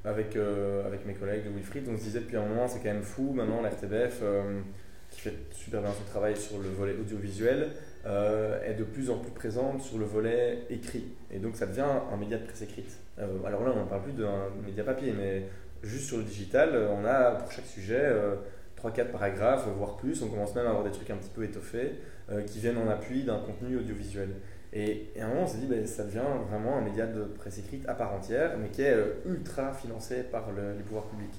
avec, 0.04 0.36
euh, 0.36 0.86
avec 0.88 1.06
mes 1.06 1.14
collègues 1.14 1.44
de 1.46 1.50
Wilfried, 1.50 1.88
on 1.88 1.98
se 1.98 2.04
disait 2.04 2.20
depuis 2.22 2.38
un 2.38 2.46
moment 2.46 2.68
c'est 2.68 2.80
quand 2.80 2.94
même 2.94 3.04
fou 3.04 3.34
maintenant 3.34 3.62
la 3.62 3.70
RTBF 3.70 4.20
euh, 4.24 4.62
qui 5.12 5.22
fait 5.22 5.34
super 5.52 5.82
bien 5.82 5.92
son 5.92 6.04
travail 6.10 6.36
sur 6.36 6.58
le 6.60 6.70
volet 6.70 6.94
audiovisuel 6.94 7.70
est 8.06 8.74
de 8.74 8.84
plus 8.84 9.12
en 9.12 9.20
plus 9.20 9.32
présente 9.32 9.82
sur 9.82 10.00
le 10.00 10.06
volet 10.06 10.64
écrit 10.72 11.04
et 11.30 11.38
donc 11.38 11.56
ça 11.56 11.68
devient 11.68 11.86
un 12.12 12.18
média 12.18 12.38
de 12.40 12.46
presse 12.46 12.64
écrite. 12.64 12.98
alors 13.46 13.64
là 13.64 13.74
on 13.76 13.84
ne 13.84 13.90
parle 13.90 14.02
plus 14.02 14.14
d'un 14.14 14.50
média 14.66 14.84
papier 14.84 15.14
mais 15.16 15.44
juste 15.84 16.08
sur 16.08 16.18
le 16.18 16.24
digital 16.24 16.76
on 16.90 17.06
a 17.06 17.32
pour 17.32 17.52
chaque 17.52 17.68
sujet 17.68 18.12
3-4 18.82 19.12
paragraphes 19.12 19.68
voire 19.78 19.98
plus, 19.98 20.24
on 20.24 20.30
commence 20.30 20.56
même 20.56 20.66
à 20.66 20.70
avoir 20.70 20.84
des 20.84 20.92
trucs 20.92 21.12
un 21.12 21.18
petit 21.18 21.30
peu 21.30 21.44
étoffés 21.44 21.92
qui 22.48 22.60
viennent 22.60 22.78
en 22.78 22.90
appui 22.90 23.24
d'un 23.24 23.38
contenu 23.38 23.78
audiovisuel. 23.78 24.30
Et, 24.74 25.12
à 25.20 25.26
un 25.26 25.30
moment, 25.30 25.44
on 25.44 25.48
s'est 25.48 25.58
dit, 25.58 25.68
ben, 25.68 25.86
ça 25.86 26.04
devient 26.04 26.24
vraiment 26.50 26.78
un 26.78 26.82
média 26.82 27.06
de 27.06 27.24
presse 27.24 27.58
écrite 27.58 27.88
à 27.90 27.94
part 27.94 28.14
entière, 28.14 28.58
mais 28.58 28.70
qui 28.70 28.84
est 28.84 28.94
euh, 28.94 29.16
ultra 29.26 29.74
financé 29.74 30.24
par 30.24 30.48
les 30.52 30.84
pouvoirs 30.84 31.08
publics. 31.08 31.36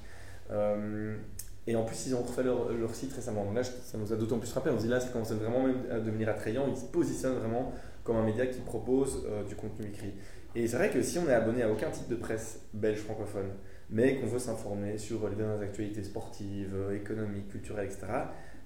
Euh, 0.50 1.16
et 1.66 1.76
en 1.76 1.84
plus, 1.84 2.06
ils 2.06 2.14
ont 2.14 2.22
refait 2.22 2.42
leur, 2.42 2.72
leur, 2.72 2.94
site 2.94 3.12
récemment. 3.12 3.44
Donc 3.44 3.54
là, 3.54 3.62
ça 3.62 3.96
nous 3.96 4.12
a 4.12 4.16
d'autant 4.16 4.38
plus 4.38 4.50
frappé. 4.50 4.70
On 4.70 4.78
se 4.78 4.84
dit, 4.84 4.88
là, 4.88 4.98
ça 4.98 5.08
commence 5.10 5.30
vraiment 5.32 5.66
à 5.90 6.00
devenir 6.00 6.28
attrayant. 6.28 6.66
Ils 6.68 6.76
se 6.76 6.86
positionnent 6.86 7.36
vraiment 7.36 7.72
comme 8.02 8.16
un 8.16 8.24
média 8.24 8.46
qui 8.46 8.60
propose 8.60 9.24
euh, 9.28 9.44
du 9.44 9.54
contenu 9.54 9.86
écrit. 9.86 10.12
Et 10.56 10.66
c'est 10.66 10.76
vrai 10.76 10.90
que 10.90 11.00
si 11.02 11.18
on 11.18 11.28
est 11.28 11.34
abonné 11.34 11.62
à 11.62 11.70
aucun 11.70 11.90
type 11.90 12.08
de 12.08 12.16
presse 12.16 12.60
belge 12.74 12.98
francophone, 12.98 13.50
mais 13.90 14.16
qu'on 14.18 14.26
veut 14.26 14.40
s'informer 14.40 14.98
sur 14.98 15.28
les 15.28 15.36
dernières 15.36 15.60
actualités 15.60 16.02
sportives, 16.02 16.74
économiques, 16.92 17.48
culturelles, 17.48 17.86
etc., 17.86 18.06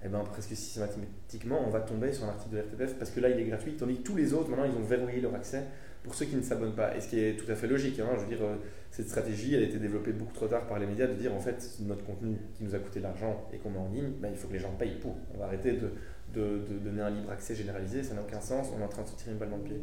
eh 0.03 0.09
ben, 0.09 0.19
presque 0.19 0.55
systématiquement, 0.55 1.59
on 1.65 1.69
va 1.69 1.79
tomber 1.79 2.13
sur 2.13 2.25
un 2.25 2.29
article 2.29 2.55
de 2.55 2.61
RTBF 2.61 2.95
parce 2.99 3.11
que 3.11 3.19
là, 3.19 3.29
il 3.29 3.39
est 3.39 3.45
gratuit, 3.45 3.75
tandis 3.75 3.97
que 3.97 4.03
tous 4.03 4.15
les 4.15 4.33
autres, 4.33 4.49
maintenant, 4.49 4.65
ils 4.65 4.77
ont 4.77 4.85
verrouillé 4.85 5.21
leur 5.21 5.33
accès 5.33 5.63
pour 6.07 6.15
ceux 6.15 6.25
qui 6.25 6.35
ne 6.35 6.41
s'abonnent 6.41 6.75
pas. 6.75 6.95
Et 6.95 7.01
ce 7.01 7.09
qui 7.09 7.19
est 7.19 7.37
tout 7.37 7.49
à 7.51 7.55
fait 7.55 7.67
logique. 7.67 7.99
Hein, 7.99 8.07
je 8.15 8.21
veux 8.21 8.27
dire, 8.27 8.41
euh, 8.41 8.55
cette 8.91 9.09
stratégie, 9.09 9.53
elle 9.53 9.63
a 9.63 9.65
été 9.65 9.77
développée 9.77 10.13
beaucoup 10.13 10.33
trop 10.33 10.47
tard 10.47 10.65
par 10.65 10.79
les 10.79 10.87
médias 10.87 11.05
de 11.05 11.13
dire, 11.13 11.33
en 11.33 11.39
fait, 11.39 11.77
notre 11.81 12.03
contenu 12.05 12.37
qui 12.55 12.63
nous 12.63 12.73
a 12.73 12.79
coûté 12.79 12.99
de 12.99 13.03
l'argent 13.03 13.47
et 13.53 13.57
qu'on 13.57 13.69
met 13.69 13.77
en 13.77 13.89
ligne, 13.89 14.11
ben, 14.19 14.29
il 14.31 14.37
faut 14.37 14.47
que 14.47 14.53
les 14.53 14.59
gens 14.59 14.71
payent 14.79 14.97
pour. 15.01 15.15
On 15.35 15.39
va 15.39 15.45
arrêter 15.45 15.73
de, 15.73 15.91
donner 16.83 17.01
un 17.01 17.09
libre 17.09 17.31
accès 17.31 17.55
généralisé, 17.55 18.03
ça 18.03 18.13
n'a 18.13 18.21
aucun 18.21 18.41
sens, 18.41 18.67
on 18.75 18.79
est 18.79 18.85
en 18.85 18.87
train 18.87 19.01
de 19.01 19.07
se 19.07 19.15
tirer 19.15 19.31
une 19.31 19.37
balle 19.37 19.49
dans 19.49 19.57
le 19.57 19.63
pied. 19.63 19.81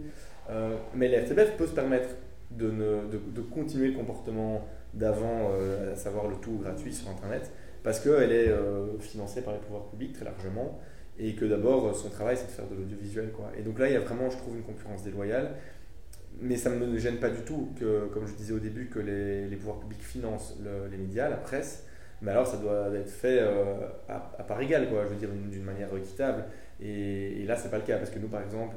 Euh, 0.50 0.76
mais 0.94 1.08
la 1.08 1.22
RTBF 1.22 1.56
peut 1.56 1.66
se 1.66 1.72
permettre 1.72 2.08
de, 2.50 2.70
continuer 3.52 3.88
le 3.88 3.94
comportement 3.94 4.66
d'avant, 4.94 5.50
euh, 5.52 5.92
à 5.92 5.96
savoir 5.96 6.28
le 6.28 6.36
tout 6.36 6.58
gratuit 6.62 6.94
sur 6.94 7.10
Internet, 7.10 7.50
parce 7.82 8.00
qu'elle 8.00 8.32
est 8.32 8.50
financée 9.00 9.42
par 9.42 9.52
les 9.52 9.58
pouvoirs 9.58 9.90
publics 9.90 10.14
très 10.14 10.24
largement 10.24 10.80
et 11.18 11.34
que 11.34 11.44
d'abord 11.44 11.94
son 11.94 12.08
travail 12.08 12.36
c'est 12.36 12.46
de 12.46 12.50
faire 12.50 12.66
de 12.66 12.74
l'audiovisuel. 12.74 13.30
Et 13.56 13.62
donc 13.62 13.78
là 13.78 13.88
il 13.88 13.92
y 13.92 13.96
a 13.96 14.00
vraiment 14.00 14.30
je 14.30 14.36
trouve 14.36 14.56
une 14.56 14.62
concurrence 14.62 15.02
déloyale 15.02 15.54
mais 16.40 16.56
ça 16.56 16.70
ne 16.70 16.84
me 16.84 16.98
gêne 16.98 17.18
pas 17.18 17.30
du 17.30 17.42
tout 17.42 17.70
que, 17.78 18.06
comme 18.12 18.26
je 18.26 18.34
disais 18.34 18.52
au 18.52 18.58
début, 18.58 18.88
que 18.88 18.98
les, 18.98 19.56
pouvoirs 19.56 19.80
publics 19.80 20.02
financent 20.02 20.56
les 20.90 20.96
médias, 20.96 21.28
la 21.28 21.36
presse, 21.36 21.84
mais 22.22 22.30
alors 22.30 22.46
ça 22.46 22.56
doit 22.56 22.88
être 22.94 23.10
fait 23.10 23.38
euh, 23.40 23.88
à, 24.08 24.18
part 24.42 24.60
égale, 24.60 24.88
quoi, 24.88 25.04
je 25.04 25.10
veux 25.10 25.16
dire 25.16 25.30
d'une 25.30 25.64
manière 25.64 25.94
équitable. 25.96 26.44
Et, 26.80 27.42
et 27.42 27.44
là, 27.44 27.56
c'est 27.56 27.70
pas 27.70 27.78
le 27.78 27.84
cas, 27.84 27.98
parce 27.98 28.10
que 28.10 28.18
nous, 28.18 28.28
par 28.28 28.42
exemple, 28.42 28.76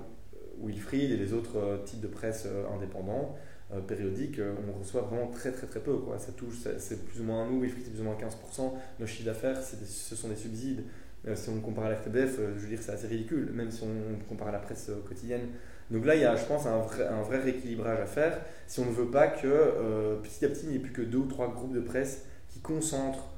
Wilfried 0.63 1.11
et 1.11 1.17
les 1.17 1.33
autres 1.33 1.81
types 1.85 2.01
de 2.01 2.07
presse 2.07 2.47
indépendants, 2.73 3.35
euh, 3.73 3.81
périodique, 3.81 4.39
euh, 4.39 4.55
on 4.65 4.79
reçoit 4.79 5.01
vraiment 5.01 5.27
très 5.27 5.51
très 5.51 5.67
très 5.67 5.81
peu. 5.81 5.97
Quoi. 5.97 6.17
Ça 6.17 6.31
touche, 6.31 6.55
c'est 6.77 7.05
plus 7.05 7.19
ou 7.19 7.25
moins 7.25 7.43
à 7.43 7.49
nous, 7.49 7.59
oui, 7.59 7.73
c'est 7.83 7.91
plus 7.91 7.99
ou 7.99 8.05
moins 8.05 8.15
15%. 8.15 8.71
Nos 8.97 9.05
chiffres 9.05 9.25
d'affaires, 9.25 9.61
ce 9.61 10.15
sont 10.15 10.29
des 10.29 10.37
subsides. 10.37 10.83
Euh, 11.27 11.35
si 11.35 11.49
on 11.49 11.59
compare 11.59 11.85
à 11.85 11.89
la 11.89 11.95
FTBF, 11.95 12.37
je 12.37 12.61
veux 12.61 12.67
dire, 12.67 12.79
c'est 12.81 12.91
assez 12.91 13.07
ridicule, 13.07 13.49
même 13.53 13.71
si 13.71 13.83
on 13.83 14.27
compare 14.27 14.49
à 14.49 14.51
la 14.51 14.59
presse 14.59 14.91
quotidienne. 15.07 15.47
Donc 15.91 16.05
là, 16.05 16.15
il 16.15 16.21
y 16.21 16.25
a, 16.25 16.35
je 16.35 16.45
pense, 16.45 16.65
un 16.65 16.79
vrai, 16.79 17.39
rééquilibrage 17.39 17.99
à 17.99 18.05
faire 18.05 18.39
si 18.67 18.81
on 18.81 18.85
ne 18.85 18.91
veut 18.91 19.09
pas 19.09 19.27
que 19.27 20.17
petit 20.21 20.43
à 20.43 20.49
petit, 20.49 20.65
il 20.65 20.69
n'y 20.71 20.75
ait 20.75 20.79
plus 20.79 20.91
que 20.91 21.01
deux 21.01 21.19
ou 21.19 21.27
trois 21.27 21.49
groupes 21.53 21.73
de 21.73 21.79
presse 21.79 22.25
qui 22.49 22.59
concentrent 22.59 23.29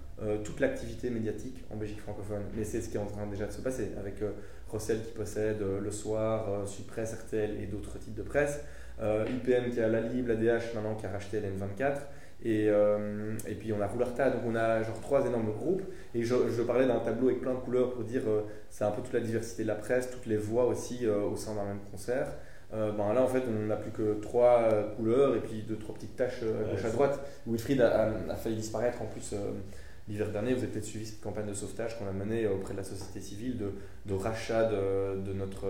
toute 0.43 0.59
l'activité 0.59 1.11
médiatique 1.11 1.63
en 1.69 1.75
Belgique 1.75 2.01
francophone. 2.01 2.41
Mais 2.55 2.63
c'est 2.63 2.81
ce 2.81 2.89
qui 2.89 2.97
est 2.97 2.99
en 2.99 3.05
train 3.05 3.27
déjà 3.27 3.45
de 3.45 3.51
se 3.51 3.61
passer 3.61 3.91
avec 3.99 4.15
Rossel 4.67 5.03
qui 5.03 5.11
possède 5.11 5.59
Le 5.61 5.91
Soir, 5.91 6.67
Supresse, 6.67 7.13
RTL 7.13 7.61
et 7.61 7.67
d'autres 7.67 7.99
types 7.99 8.15
de 8.15 8.23
presse. 8.23 8.61
Euh, 9.01 9.25
qui 9.45 9.81
a 9.81 9.87
la 9.87 10.01
Lib, 10.01 10.27
la 10.27 10.35
DH 10.35 10.75
maintenant 10.75 10.95
qui 10.95 11.05
a 11.05 11.09
racheté 11.09 11.39
l'N24. 11.39 11.99
Et, 12.45 12.67
euh, 12.69 13.35
et, 13.47 13.55
puis 13.55 13.73
on 13.73 13.81
a 13.81 13.87
Roularta, 13.87 14.29
donc 14.29 14.41
on 14.47 14.55
a 14.55 14.81
genre 14.81 14.99
trois 15.01 15.25
énormes 15.25 15.51
groupes. 15.51 15.83
Et 16.15 16.23
je, 16.23 16.35
je 16.49 16.61
parlais 16.61 16.87
d'un 16.87 16.99
tableau 16.99 17.27
avec 17.27 17.41
plein 17.41 17.53
de 17.53 17.59
couleurs 17.59 17.91
pour 17.91 18.03
dire 18.03 18.21
euh, 18.27 18.41
c'est 18.69 18.85
un 18.85 18.91
peu 18.91 19.01
toute 19.01 19.13
la 19.13 19.19
diversité 19.19 19.63
de 19.63 19.67
la 19.67 19.75
presse, 19.75 20.09
toutes 20.09 20.25
les 20.25 20.37
voix 20.37 20.65
aussi 20.65 21.05
au 21.07 21.35
sein 21.35 21.55
d'un 21.55 21.65
même 21.65 21.81
concert. 21.91 22.27
ben 22.71 23.13
là 23.13 23.21
en 23.23 23.27
fait 23.27 23.43
on 23.47 23.65
n'a 23.65 23.75
plus 23.75 23.91
que 23.91 24.19
trois 24.21 24.69
couleurs 24.95 25.35
et 25.35 25.39
puis 25.39 25.63
deux 25.63 25.77
trois 25.77 25.95
petites 25.95 26.15
taches 26.15 26.43
à 26.43 26.71
gauche 26.71 26.85
à 26.85 26.89
droite. 26.91 27.19
Wilfried 27.45 27.81
a, 27.81 28.13
a, 28.29 28.35
failli 28.35 28.55
disparaître 28.55 29.01
en 29.01 29.05
plus 29.05 29.33
l'hiver 30.07 30.31
dernier. 30.31 30.53
Vous 30.53 30.63
avez 30.63 30.71
peut-être 30.71 30.85
suivi 30.85 31.05
cette 31.05 31.21
campagne 31.21 31.47
de 31.47 31.53
sauvetage 31.53 31.99
qu'on 31.99 32.07
a 32.07 32.13
menée 32.13 32.47
auprès 32.47 32.73
de 32.73 32.77
la 32.77 32.85
société 32.85 33.19
civile 33.19 33.57
de, 33.57 33.73
de 34.05 34.13
rachat 34.13 34.65
de, 34.65 35.19
de 35.19 35.33
notre 35.33 35.67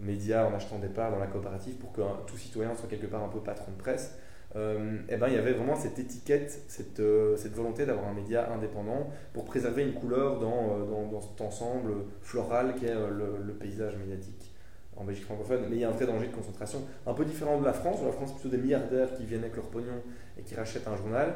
médias 0.00 0.46
en 0.46 0.54
achetant 0.54 0.78
des 0.78 0.88
parts 0.88 1.10
dans 1.10 1.18
la 1.18 1.26
coopérative 1.26 1.74
pour 1.74 1.92
que 1.92 2.02
tout 2.26 2.36
citoyen 2.36 2.74
soit 2.74 2.88
quelque 2.88 3.06
part 3.06 3.22
un 3.22 3.28
peu 3.28 3.40
patron 3.40 3.72
de 3.72 3.80
presse. 3.80 4.16
Euh, 4.56 4.98
et 5.08 5.14
eh 5.14 5.16
ben, 5.16 5.28
il 5.28 5.34
y 5.34 5.38
avait 5.38 5.52
vraiment 5.52 5.74
cette 5.74 5.98
étiquette, 5.98 6.62
cette, 6.68 7.00
euh, 7.00 7.36
cette 7.36 7.54
volonté 7.54 7.86
d'avoir 7.86 8.06
un 8.06 8.14
média 8.14 8.52
indépendant 8.52 9.10
pour 9.32 9.44
préserver 9.44 9.82
une 9.82 9.94
couleur 9.94 10.38
dans, 10.38 10.78
euh, 10.78 10.84
dans, 10.84 11.10
dans 11.10 11.20
cet 11.20 11.40
ensemble 11.40 11.92
floral 12.22 12.74
qu'est 12.80 12.94
le, 12.94 13.38
le, 13.44 13.52
paysage 13.52 13.96
médiatique 13.96 14.52
en 14.96 15.02
Belgique 15.02 15.24
francophone. 15.24 15.62
Mais 15.68 15.76
il 15.76 15.80
y 15.80 15.84
a 15.84 15.88
un 15.88 15.92
vrai 15.92 16.06
danger 16.06 16.28
de 16.28 16.32
concentration, 16.32 16.82
un 17.04 17.14
peu 17.14 17.24
différent 17.24 17.58
de 17.58 17.64
la 17.64 17.72
France, 17.72 17.98
où 18.00 18.04
la 18.04 18.12
France, 18.12 18.30
c'est 18.32 18.40
plutôt 18.40 18.56
des 18.56 18.62
milliardaires 18.62 19.12
qui 19.16 19.24
viennent 19.24 19.42
avec 19.42 19.56
leur 19.56 19.66
pognon 19.66 20.00
et 20.38 20.42
qui 20.42 20.54
rachètent 20.54 20.86
un 20.86 20.96
journal. 20.96 21.34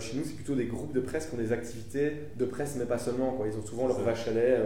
chez 0.00 0.16
nous, 0.16 0.24
c'est 0.24 0.34
plutôt 0.34 0.54
des 0.54 0.66
groupes 0.66 0.94
de 0.94 1.00
presse 1.00 1.26
qui 1.26 1.34
ont 1.34 1.38
des 1.38 1.52
activités 1.52 2.12
de 2.36 2.44
presse, 2.46 2.76
mais 2.78 2.86
pas 2.86 2.96
seulement. 2.96 3.32
Quoi. 3.32 3.46
Ils 3.46 3.58
ont 3.58 3.66
souvent 3.66 3.88
leur 3.88 4.00
vache 4.00 4.26
à 4.28 4.30
lait, 4.30 4.58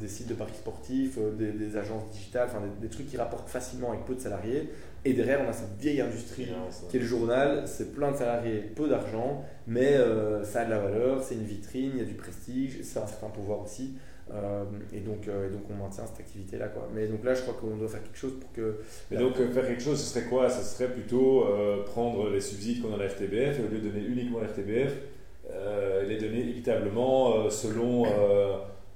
des, 0.00 0.08
sites 0.08 0.28
de 0.28 0.34
paris 0.34 0.54
sportifs, 0.54 1.16
des, 1.38 1.52
des, 1.52 1.76
agences 1.76 2.10
digitales, 2.10 2.48
des, 2.80 2.88
trucs 2.88 3.08
qui 3.08 3.16
rapportent 3.16 3.48
facilement 3.48 3.92
avec 3.92 4.04
peu 4.04 4.16
de 4.16 4.20
salariés. 4.20 4.68
Et 5.08 5.14
derrière, 5.14 5.40
on 5.42 5.48
a 5.48 5.54
cette 5.54 5.74
vieille 5.80 6.02
industrie 6.02 6.48
qui 6.90 6.96
est 6.98 7.00
le 7.00 7.06
journal. 7.06 7.62
C'est 7.64 7.94
plein 7.94 8.12
de 8.12 8.16
salariés, 8.16 8.58
peu 8.76 8.90
d'argent, 8.90 9.42
mais 9.66 9.94
euh, 9.94 10.44
ça 10.44 10.60
a 10.60 10.64
de 10.66 10.70
la 10.70 10.78
valeur, 10.78 11.22
c'est 11.22 11.34
une 11.34 11.44
vitrine, 11.44 11.92
il 11.94 11.98
y 12.00 12.02
a 12.02 12.04
du 12.04 12.12
prestige, 12.12 12.80
c'est 12.82 12.98
un 12.98 13.06
certain 13.06 13.28
pouvoir 13.28 13.62
aussi. 13.62 13.94
Euh, 14.34 14.64
et, 14.92 15.00
donc, 15.00 15.26
euh, 15.26 15.48
donc 15.48 15.62
on 15.70 15.82
maintient 15.82 16.04
cette 16.04 16.20
activité-là. 16.20 16.68
Quoi. 16.68 16.90
Mais 16.94 17.06
donc 17.06 17.24
là, 17.24 17.32
je 17.32 17.40
crois 17.40 17.54
qu'on 17.54 17.74
doit 17.78 17.88
faire 17.88 18.02
quelque 18.02 18.18
chose 18.18 18.34
pour 18.38 18.52
que. 18.52 18.80
Mais 19.10 19.16
donc 19.16 19.36
faire 19.36 19.66
quelque 19.66 19.82
chose, 19.82 19.98
ce 19.98 20.12
serait 20.12 20.26
quoi? 20.26 20.50
Ce 20.50 20.62
serait 20.62 20.92
plutôt 20.92 21.46
prendre 21.86 22.28
les 22.28 22.42
subsides 22.42 22.82
qu'on 22.82 22.92
a 22.92 22.96
à 22.96 22.98
la 22.98 23.08
FTBF 23.08 23.60
et 23.60 23.62
au 23.66 23.72
lieu 23.72 23.80
de 23.80 23.88
donner 23.88 24.04
uniquement 24.04 24.40
à 24.40 24.42
la 24.42 24.48
FTBF, 24.48 24.92
les 26.06 26.18
donner 26.18 26.50
équitablement 26.50 27.48
selon 27.48 28.04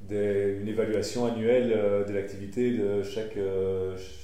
des, 0.02 0.58
une 0.60 0.68
évaluation 0.68 1.24
annuelle 1.24 2.04
de 2.06 2.12
l'activité 2.12 2.72
de 2.72 3.02
chaque, 3.02 3.38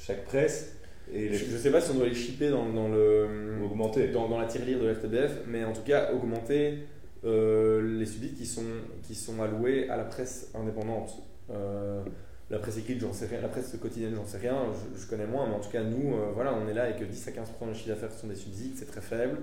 chaque 0.05 0.27
presse 0.27 0.78
et 1.13 1.33
Je 1.33 1.53
ne 1.53 1.59
sais 1.59 1.71
pas 1.71 1.81
si 1.81 1.91
on 1.91 1.95
doit 1.95 2.07
les 2.07 2.15
shipper 2.15 2.51
dans, 2.51 2.69
dans 2.69 2.89
le, 2.89 3.27
augmenter. 3.65 4.09
Dans, 4.09 4.29
dans, 4.29 4.39
la 4.39 4.47
tirelire 4.47 4.79
de 4.81 4.87
l'RTBF, 4.87 5.43
mais 5.47 5.65
en 5.65 5.73
tout 5.73 5.83
cas 5.83 6.13
augmenter 6.13 6.79
euh, 7.25 7.99
les 7.99 8.07
subsides 8.07 8.37
qui 8.37 8.47
sont, 8.47 8.63
qui 9.03 9.15
sont 9.15 9.43
alloués 9.43 9.89
à 9.89 9.97
la 9.97 10.05
presse 10.05 10.51
indépendante. 10.55 11.23
Euh, 11.51 12.03
la 12.51 12.59
presse 12.59 12.79
écrite, 12.79 13.01
j'en 13.01 13.13
sais 13.13 13.27
rien. 13.27 13.41
La 13.41 13.49
presse 13.49 13.77
quotidienne, 13.81 14.15
j'en 14.15 14.25
sais 14.25 14.39
rien. 14.39 14.57
Je, 14.97 15.07
connais 15.07 15.27
moins, 15.27 15.47
mais 15.49 15.55
en 15.55 15.61
tout 15.61 15.71
cas, 15.71 15.83
nous, 15.83 16.15
euh, 16.15 16.31
voilà, 16.35 16.55
on 16.55 16.69
est 16.69 16.75
là 16.75 16.85
avec 16.85 17.07
10 17.07 17.29
à 17.29 17.31
15% 17.33 17.69
de 17.69 17.75
chiffre 17.75 17.89
d'affaires 17.89 18.13
sont 18.13 18.29
des 18.29 18.37
subsides, 18.37 18.75
c'est 18.77 18.87
très 18.87 19.01
faible. 19.01 19.39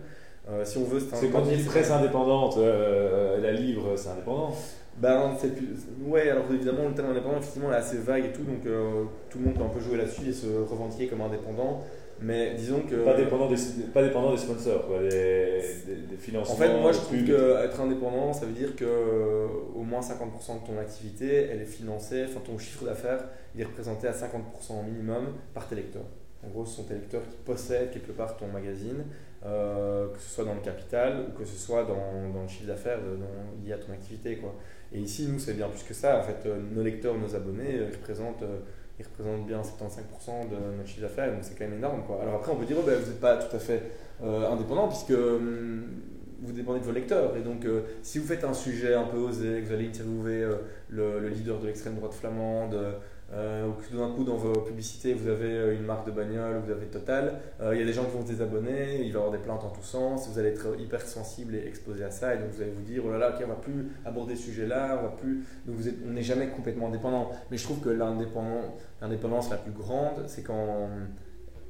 Si 0.63 0.77
on 0.77 0.83
veut, 0.83 0.99
c'est 1.13 1.29
quand 1.29 1.41
on 1.41 1.45
dit 1.45 1.63
presse 1.63 1.91
indépendante, 1.91 2.57
la 2.57 3.51
livre, 3.51 3.93
c'est 3.95 4.09
indépendant. 4.09 4.53
Ben, 4.97 5.35
c'est 5.39 5.53
plus... 5.53 5.67
Ouais, 6.05 6.29
alors 6.29 6.45
évidemment, 6.53 6.87
le 6.87 6.93
terme 6.93 7.09
indépendant, 7.11 7.37
effectivement, 7.37 7.71
est 7.71 7.75
assez 7.75 7.97
vague 7.97 8.25
et 8.25 8.31
tout, 8.31 8.43
donc 8.43 8.65
euh, 8.65 9.03
tout 9.29 9.39
le 9.39 9.45
monde 9.45 9.55
peut 9.55 9.63
un 9.63 9.69
peu 9.69 9.81
jouer 9.81 9.97
là-dessus 9.97 10.29
et 10.29 10.33
se 10.33 10.47
revendiquer 10.47 11.07
comme 11.07 11.21
indépendant. 11.21 11.83
Mais 12.21 12.53
disons 12.55 12.79
que. 12.79 12.95
Pas 13.03 13.17
dépendant 13.17 13.49
des, 13.49 13.57
pas 13.93 14.01
dépendant 14.01 14.31
des 14.31 14.37
sponsors, 14.37 14.87
quoi, 14.87 14.99
des, 14.99 15.61
des, 16.09 16.15
financements. 16.17 16.55
En 16.55 16.57
fait, 16.57 16.79
moi 16.79 16.93
je 16.93 16.99
trouve 16.99 17.25
qu'être 17.25 17.81
indépendant, 17.81 18.31
ça 18.31 18.45
veut 18.45 18.53
dire 18.53 18.73
que 18.77 18.85
euh, 18.85 19.47
au 19.75 19.81
moins 19.81 19.99
50% 19.99 20.61
de 20.61 20.65
ton 20.65 20.79
activité, 20.79 21.49
elle 21.51 21.61
est 21.61 21.65
financée, 21.65 22.23
enfin 22.29 22.39
ton 22.39 22.57
chiffre 22.57 22.85
d'affaires, 22.85 23.25
il 23.53 23.59
est 23.59 23.65
représenté 23.65 24.07
à 24.07 24.13
50% 24.13 24.85
minimum 24.85 25.33
par 25.53 25.67
tes 25.67 25.75
lecteurs. 25.75 26.05
En 26.45 26.49
gros, 26.51 26.65
ce 26.65 26.77
sont 26.77 26.83
tes 26.83 26.93
lecteurs 26.93 27.23
qui 27.27 27.37
possèdent 27.45 27.91
quelque 27.91 28.11
part 28.11 28.37
ton 28.37 28.47
magazine, 28.47 29.03
euh, 29.45 30.07
que 30.13 30.19
ce 30.19 30.29
soit 30.29 30.45
dans 30.45 30.53
le 30.53 30.61
capital 30.61 31.25
ou 31.27 31.37
que 31.37 31.45
ce 31.45 31.57
soit 31.57 31.83
dans, 31.83 32.29
dans 32.33 32.43
le 32.43 32.47
chiffre 32.47 32.67
d'affaires 32.67 32.99
lié 33.63 33.73
à 33.73 33.77
ton 33.77 33.91
activité. 33.91 34.37
Quoi. 34.37 34.55
Et 34.95 34.99
ici, 34.99 35.27
nous, 35.27 35.39
c'est 35.39 35.53
bien 35.53 35.67
plus 35.67 35.83
que 35.83 35.93
ça. 35.93 36.19
En 36.19 36.23
fait, 36.23 36.47
euh, 36.47 36.57
nos 36.73 36.83
lecteurs, 36.83 37.17
nos 37.17 37.35
abonnés, 37.35 37.75
euh, 37.75 37.87
ils 37.89 37.95
représentent, 37.95 38.43
euh, 38.43 38.59
ils 38.99 39.05
représentent 39.05 39.45
bien 39.45 39.61
75% 39.61 40.49
de 40.49 40.77
notre 40.77 40.87
chiffre 40.87 41.01
d'affaires, 41.01 41.31
donc 41.33 41.39
c'est 41.41 41.57
quand 41.57 41.65
même 41.65 41.77
énorme. 41.77 42.03
Quoi. 42.05 42.21
Alors 42.21 42.35
après, 42.35 42.51
on 42.51 42.55
peut 42.55 42.65
dire, 42.65 42.77
oh, 42.79 42.83
ben, 42.85 42.97
vous 42.97 43.09
n'êtes 43.09 43.19
pas 43.19 43.37
tout 43.37 43.53
à 43.55 43.59
fait 43.59 43.81
indépendant, 44.23 44.87
puisque 44.87 45.11
hum, 45.11 45.83
vous 46.41 46.53
dépendez 46.53 46.79
de 46.79 46.85
vos 46.85 46.93
lecteurs. 46.93 47.35
Et 47.35 47.41
donc, 47.41 47.67
si 48.01 48.19
vous 48.19 48.25
faites 48.25 48.45
un 48.45 48.53
sujet 48.53 48.93
un 48.93 49.03
peu 49.03 49.17
osé, 49.17 49.59
que 49.61 49.65
vous 49.67 49.73
allez 49.73 49.87
interviewer 49.87 50.47
le, 50.87 51.27
leader 51.27 51.59
de 51.59 51.67
l'extrême 51.67 51.95
droite 51.95 52.13
flamande, 52.13 52.77
euh, 53.33 53.67
ou 53.67 53.73
que 53.73 53.87
tout 53.89 53.97
d'un 53.97 54.11
coup 54.11 54.23
dans 54.23 54.35
vos 54.35 54.53
publicités 54.61 55.13
vous 55.15 55.27
avez 55.27 55.49
euh, 55.49 55.75
une 55.75 55.83
marque 55.83 56.05
de 56.05 56.11
bagnole, 56.11 56.61
vous 56.63 56.71
avez 56.71 56.85
Total, 56.85 57.39
euh, 57.59 57.73
il 57.73 57.79
y 57.79 57.81
a 57.81 57.85
des 57.85 57.93
gens 57.93 58.05
qui 58.05 58.11
vont 58.11 58.21
se 58.21 58.27
désabonner, 58.27 59.01
il 59.01 59.11
va 59.11 59.19
y 59.19 59.21
avoir 59.23 59.31
des 59.31 59.39
plaintes 59.39 59.63
en 59.63 59.69
tous 59.69 59.81
sens, 59.81 60.29
vous 60.29 60.37
allez 60.37 60.49
être 60.49 60.79
hyper 60.79 61.01
sensible 61.01 61.55
et 61.55 61.67
exposé 61.67 62.03
à 62.03 62.11
ça, 62.11 62.35
et 62.35 62.37
donc 62.37 62.49
vous 62.51 62.61
allez 62.61 62.71
vous 62.71 62.83
dire 62.83 63.01
oh 63.05 63.11
là 63.11 63.17
là, 63.17 63.29
ok, 63.31 63.43
on 63.43 63.47
va 63.47 63.55
plus 63.55 63.89
aborder 64.05 64.35
ce 64.35 64.43
sujet-là, 64.43 64.99
on 64.99 65.03
va 65.03 65.09
plus, 65.09 65.43
donc 65.65 65.75
vous 65.75 65.87
êtes, 65.87 65.95
on 66.07 66.11
n'est 66.11 66.21
jamais 66.21 66.47
complètement 66.49 66.87
indépendant. 66.87 67.31
Mais 67.49 67.57
je 67.57 67.63
trouve 67.63 67.79
que 67.79 67.89
l'indépendance 67.89 69.49
la 69.49 69.57
plus 69.57 69.71
grande, 69.71 70.23
c'est 70.27 70.43
quand 70.43 70.89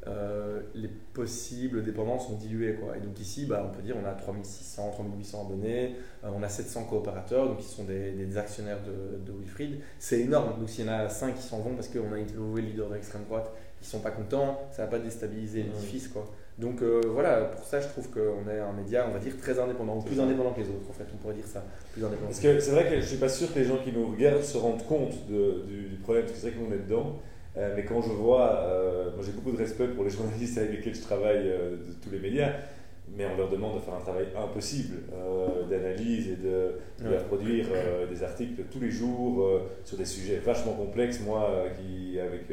euh, 0.08 0.62
les 0.76 0.90
possibles 1.14 1.84
dépendances 1.84 2.28
sont 2.28 2.36
diluées. 2.36 2.76
Quoi. 2.76 2.98
Et 2.98 3.00
donc 3.00 3.20
ici, 3.20 3.46
bah, 3.46 3.66
on 3.68 3.76
peut 3.76 3.82
dire 3.82 3.96
on 4.02 4.06
a 4.06 4.14
3600, 4.14 4.92
3800 4.92 5.46
abonnés, 5.46 5.96
euh, 6.24 6.30
on 6.36 6.44
a 6.44 6.50
700 6.50 6.86
coopérateurs, 6.86 7.48
donc 7.48 7.58
qui 7.60 7.68
sont 7.68 7.86
des, 7.86 8.12
des 8.12 8.38
actionnaires 8.38 8.80
de, 8.84 9.18
de 9.26 9.38
Wilfried. 9.38 9.80
C'est 10.00 10.20
énorme. 10.20 10.60
Donc 10.60 10.70
s'il 10.70 10.86
y 10.86 10.90
en 10.90 10.94
a 10.94 11.10
5 11.10 11.36
qui 11.36 11.42
s'en 11.42 11.60
vont 11.60 11.74
parce 11.74 11.88
qu'on 11.88 12.12
a 12.14 12.18
interviewé 12.18 12.62
le 12.62 12.68
leader 12.68 12.90
de 12.90 12.96
l'extrême 12.96 13.24
droite 13.24 13.52
qui 13.82 13.88
sont 13.88 14.00
pas 14.00 14.12
contents, 14.12 14.68
ça 14.72 14.84
va 14.84 14.88
pas 14.90 15.00
déstabiliser 15.00 15.64
l'édifice. 15.64 16.08
Quoi. 16.08 16.26
Donc 16.58 16.82
euh, 16.82 17.02
voilà, 17.08 17.42
pour 17.42 17.66
ça 17.66 17.82
je 17.82 17.88
trouve 17.88 18.10
qu'on 18.10 18.50
est 18.50 18.60
un 18.60 18.72
média, 18.72 19.06
on 19.10 19.12
va 19.12 19.20
dire, 19.20 19.34
très 19.38 19.60
indépendant, 19.60 20.00
plus 20.02 20.20
indépendant 20.20 20.54
que 20.54 20.62
les 20.62 20.70
autres 20.70 20.90
en 20.90 20.94
fait, 20.94 21.06
on 21.14 21.18
pourrait 21.18 21.34
dire 21.34 21.48
ça, 21.48 21.64
plus 21.92 22.04
indépendant. 22.04 22.28
Parce 22.28 22.40
que 22.40 22.60
c'est 22.60 22.72
vrai 22.72 22.90
que 22.90 23.02
je 23.02 23.06
suis 23.06 23.18
pas 23.18 23.28
sûr 23.28 23.54
que 23.54 23.60
les 23.60 23.66
gens 23.66 23.78
qui 23.78 23.92
nous 23.92 24.10
regardent 24.10 24.44
se 24.44 24.58
rendent 24.58 24.86
compte 24.86 25.28
de, 25.28 25.64
du, 25.68 25.90
du, 25.90 25.96
problème, 25.98 26.24
parce 26.24 26.38
que 26.38 26.42
c'est 26.42 26.52
vrai 26.52 26.66
qu'on 26.66 26.74
est 26.74 26.80
dedans. 26.80 27.20
Euh, 27.58 27.74
mais 27.76 27.86
quand 27.86 28.02
je 28.02 28.10
vois, 28.10 28.60
euh, 28.64 29.12
moi 29.16 29.24
j'ai 29.26 29.32
beaucoup 29.32 29.52
de 29.52 29.58
respect 29.58 29.88
pour 29.88 30.04
les 30.04 30.10
journalistes 30.12 30.58
avec 30.58 30.72
lesquels 30.72 30.96
je 30.96 31.02
travaille 31.02 31.48
euh, 31.48 31.72
de 31.72 31.94
tous 32.04 32.10
les 32.12 32.20
médias, 32.20 32.52
mais 33.16 33.26
on 33.26 33.38
leur 33.38 33.50
demande 33.50 33.76
de 33.76 33.80
faire 33.80 33.94
un 33.94 34.02
travail 34.02 34.26
impossible 34.36 34.98
d'analyse 35.70 36.28
et 36.30 36.36
de, 36.36 36.80
de 37.04 37.10
ouais. 37.12 37.24
produire 37.28 37.68
des 38.10 38.24
articles 38.24 38.64
tous 38.72 38.80
les 38.80 38.90
jours 38.90 39.62
sur 39.84 39.96
des 39.96 40.06
sujets 40.06 40.38
vachement 40.38 40.74
complexes. 40.74 41.22
Moi, 41.24 41.66
qui 41.78 42.20
avec, 42.20 42.46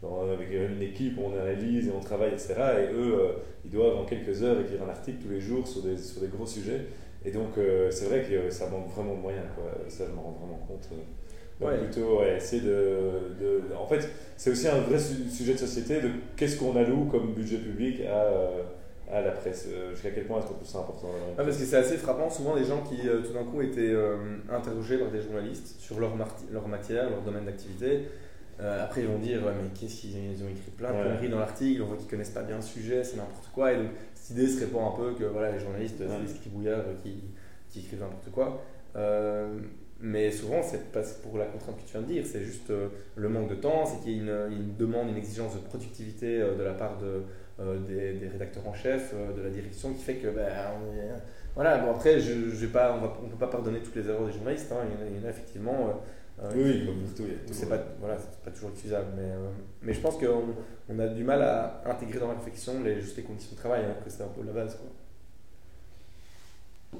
dans, 0.00 0.30
avec 0.30 0.48
une 0.52 0.80
équipe, 0.80 1.18
on 1.18 1.36
analyse 1.36 1.88
et 1.88 1.90
on 1.90 1.98
travaille, 1.98 2.30
etc. 2.30 2.54
Et 2.82 2.94
eux, 2.94 3.16
ils 3.64 3.70
doivent 3.72 3.96
en 3.96 4.04
quelques 4.04 4.44
heures 4.44 4.60
écrire 4.60 4.84
un 4.84 4.90
article 4.90 5.18
tous 5.24 5.32
les 5.32 5.40
jours 5.40 5.66
sur 5.66 5.82
des, 5.82 5.96
sur 5.96 6.20
des 6.20 6.28
gros 6.28 6.46
sujets. 6.46 6.82
Et 7.24 7.32
donc, 7.32 7.58
c'est 7.90 8.04
vrai 8.04 8.22
que 8.22 8.48
ça 8.48 8.68
manque 8.68 8.90
vraiment 8.90 9.16
de 9.16 9.20
moyens. 9.20 9.46
Quoi. 9.56 9.72
Ça, 9.88 10.04
je 10.06 10.12
me 10.12 10.18
rends 10.18 10.38
vraiment 10.40 10.64
compte. 10.68 10.88
Ouais. 11.60 11.76
plutôt 11.76 12.20
ouais, 12.20 12.36
essayer 12.36 12.62
de, 12.62 13.34
de, 13.38 13.62
En 13.78 13.86
fait, 13.86 14.08
c'est 14.36 14.50
aussi 14.50 14.66
un 14.66 14.80
vrai 14.80 14.98
su 14.98 15.28
sujet 15.28 15.52
de 15.52 15.58
société 15.58 16.00
de 16.00 16.08
qu'est-ce 16.36 16.56
qu'on 16.56 16.74
alloue 16.74 17.04
comme 17.04 17.34
budget 17.34 17.58
public 17.58 18.00
à, 18.06 19.14
à 19.14 19.20
la 19.20 19.32
presse. 19.32 19.68
Euh, 19.70 19.90
jusqu'à 19.90 20.10
quel 20.10 20.24
point 20.24 20.38
est-ce 20.38 20.46
qu'on 20.46 20.54
trouve 20.54 20.68
ça 20.68 20.78
important 20.78 21.08
ah, 21.36 21.42
Parce 21.44 21.58
que 21.58 21.64
c'est 21.64 21.76
assez 21.76 21.96
frappant, 21.96 22.30
souvent 22.30 22.56
des 22.56 22.64
gens 22.64 22.82
qui 22.82 23.06
euh, 23.08 23.20
tout 23.20 23.32
d'un 23.32 23.44
coup 23.44 23.60
étaient 23.60 23.90
euh, 23.90 24.38
interrogés 24.50 24.98
par 24.98 25.10
des 25.10 25.20
journalistes 25.20 25.80
sur 25.80 26.00
leur, 26.00 26.12
leur 26.50 26.68
matière, 26.68 27.10
leur 27.10 27.22
domaine 27.22 27.44
d'activité. 27.44 28.02
Euh, 28.60 28.84
après, 28.84 29.02
ils 29.02 29.06
vont 29.06 29.18
dire 29.18 29.40
mais 29.42 29.68
qu'est-ce 29.78 30.02
qu'ils 30.02 30.44
ont 30.44 30.48
écrit 30.48 30.70
plein 30.76 30.90
de 30.90 30.96
ouais. 30.96 31.02
conneries 31.02 31.28
dans 31.30 31.38
l'article, 31.38 31.82
on 31.82 31.86
voit 31.86 31.96
qu'ils 31.96 32.08
connaissent 32.08 32.30
pas 32.30 32.42
bien 32.42 32.56
le 32.56 32.62
sujet, 32.62 33.02
c'est 33.04 33.16
n'importe 33.16 33.48
quoi. 33.54 33.72
Et 33.72 33.76
donc, 33.76 33.88
cette 34.14 34.36
idée 34.36 34.46
se 34.46 34.60
répand 34.60 34.92
un 34.92 34.96
peu 34.96 35.14
que 35.14 35.24
voilà, 35.24 35.52
les 35.52 35.60
journalistes, 35.60 35.98
ouais. 36.00 36.06
c'est 36.08 36.26
des 36.26 36.38
scribouillards 36.38 36.84
qui, 37.02 37.24
qui 37.70 37.80
écrivent 37.80 38.00
n'importe 38.00 38.30
quoi. 38.30 38.62
Euh, 40.00 40.06
mais 40.06 40.30
souvent, 40.30 40.62
c'est 40.62 40.92
pas 40.92 41.02
pour 41.22 41.38
la 41.38 41.46
contrainte 41.46 41.76
que 41.76 41.82
tu 41.82 41.92
viens 41.92 42.02
de 42.02 42.06
dire, 42.06 42.24
c'est 42.26 42.42
juste 42.42 42.70
euh, 42.70 42.88
le 43.16 43.28
manque 43.28 43.48
de 43.50 43.54
temps, 43.54 43.84
c'est 43.84 44.02
qu'il 44.02 44.12
y 44.12 44.18
a 44.18 44.46
une, 44.46 44.52
une, 44.52 44.76
demande, 44.76 45.08
une 45.10 45.16
exigence 45.16 45.54
de 45.54 45.60
productivité 45.60 46.40
euh, 46.40 46.56
de 46.56 46.62
la 46.62 46.72
part 46.72 46.98
de, 46.98 47.22
euh, 47.60 47.78
des, 47.86 48.18
des, 48.18 48.28
rédacteurs 48.28 48.66
en 48.66 48.74
chef, 48.74 49.12
euh, 49.14 49.32
de 49.36 49.42
la 49.42 49.50
direction, 49.50 49.92
qui 49.92 50.02
fait 50.02 50.14
que, 50.14 50.28
ben, 50.28 50.48
voilà, 51.54 51.78
bon 51.78 51.90
après, 51.90 52.20
je, 52.20 52.50
je 52.50 52.66
pas, 52.66 52.96
on 52.96 53.24
ne 53.24 53.30
peut 53.30 53.38
pas 53.38 53.48
pardonner 53.48 53.80
toutes 53.80 53.96
les 53.96 54.08
erreurs 54.08 54.26
des 54.26 54.32
journalistes, 54.32 54.72
hein, 54.72 54.84
il, 54.84 54.94
y 54.94 54.96
en 54.96 55.06
a, 55.06 55.10
il, 55.10 55.20
y 55.20 55.24
en 55.24 55.26
a, 55.26 55.30
effectivement. 55.30 56.02
oui, 56.54 56.86
comme 56.86 57.14
tout, 57.14 57.30
c'est 57.50 57.68
pas, 57.68 57.78
voilà, 57.98 58.16
pas 58.44 58.50
toujours 58.50 58.70
excusable, 58.70 59.08
mais, 59.16 59.30
mais 59.82 59.92
je 59.92 60.00
pense 60.00 60.16
qu'on 60.16 60.54
on 60.88 60.98
a 60.98 61.08
du 61.08 61.24
mal 61.24 61.42
à 61.42 61.82
intégrer 61.86 62.18
dans 62.18 62.28
la 62.28 62.34
réflexion 62.34 62.82
les, 62.82 63.00
juste 63.00 63.16
les 63.16 63.24
conditions 63.24 63.52
de 63.52 63.60
travail, 63.60 63.82
hein, 63.84 63.94
que 64.02 64.10
c'est 64.10 64.22
un 64.22 64.28
peu 64.28 64.42
la 64.46 64.52
base. 64.52 64.76
Quoi. 64.76 64.88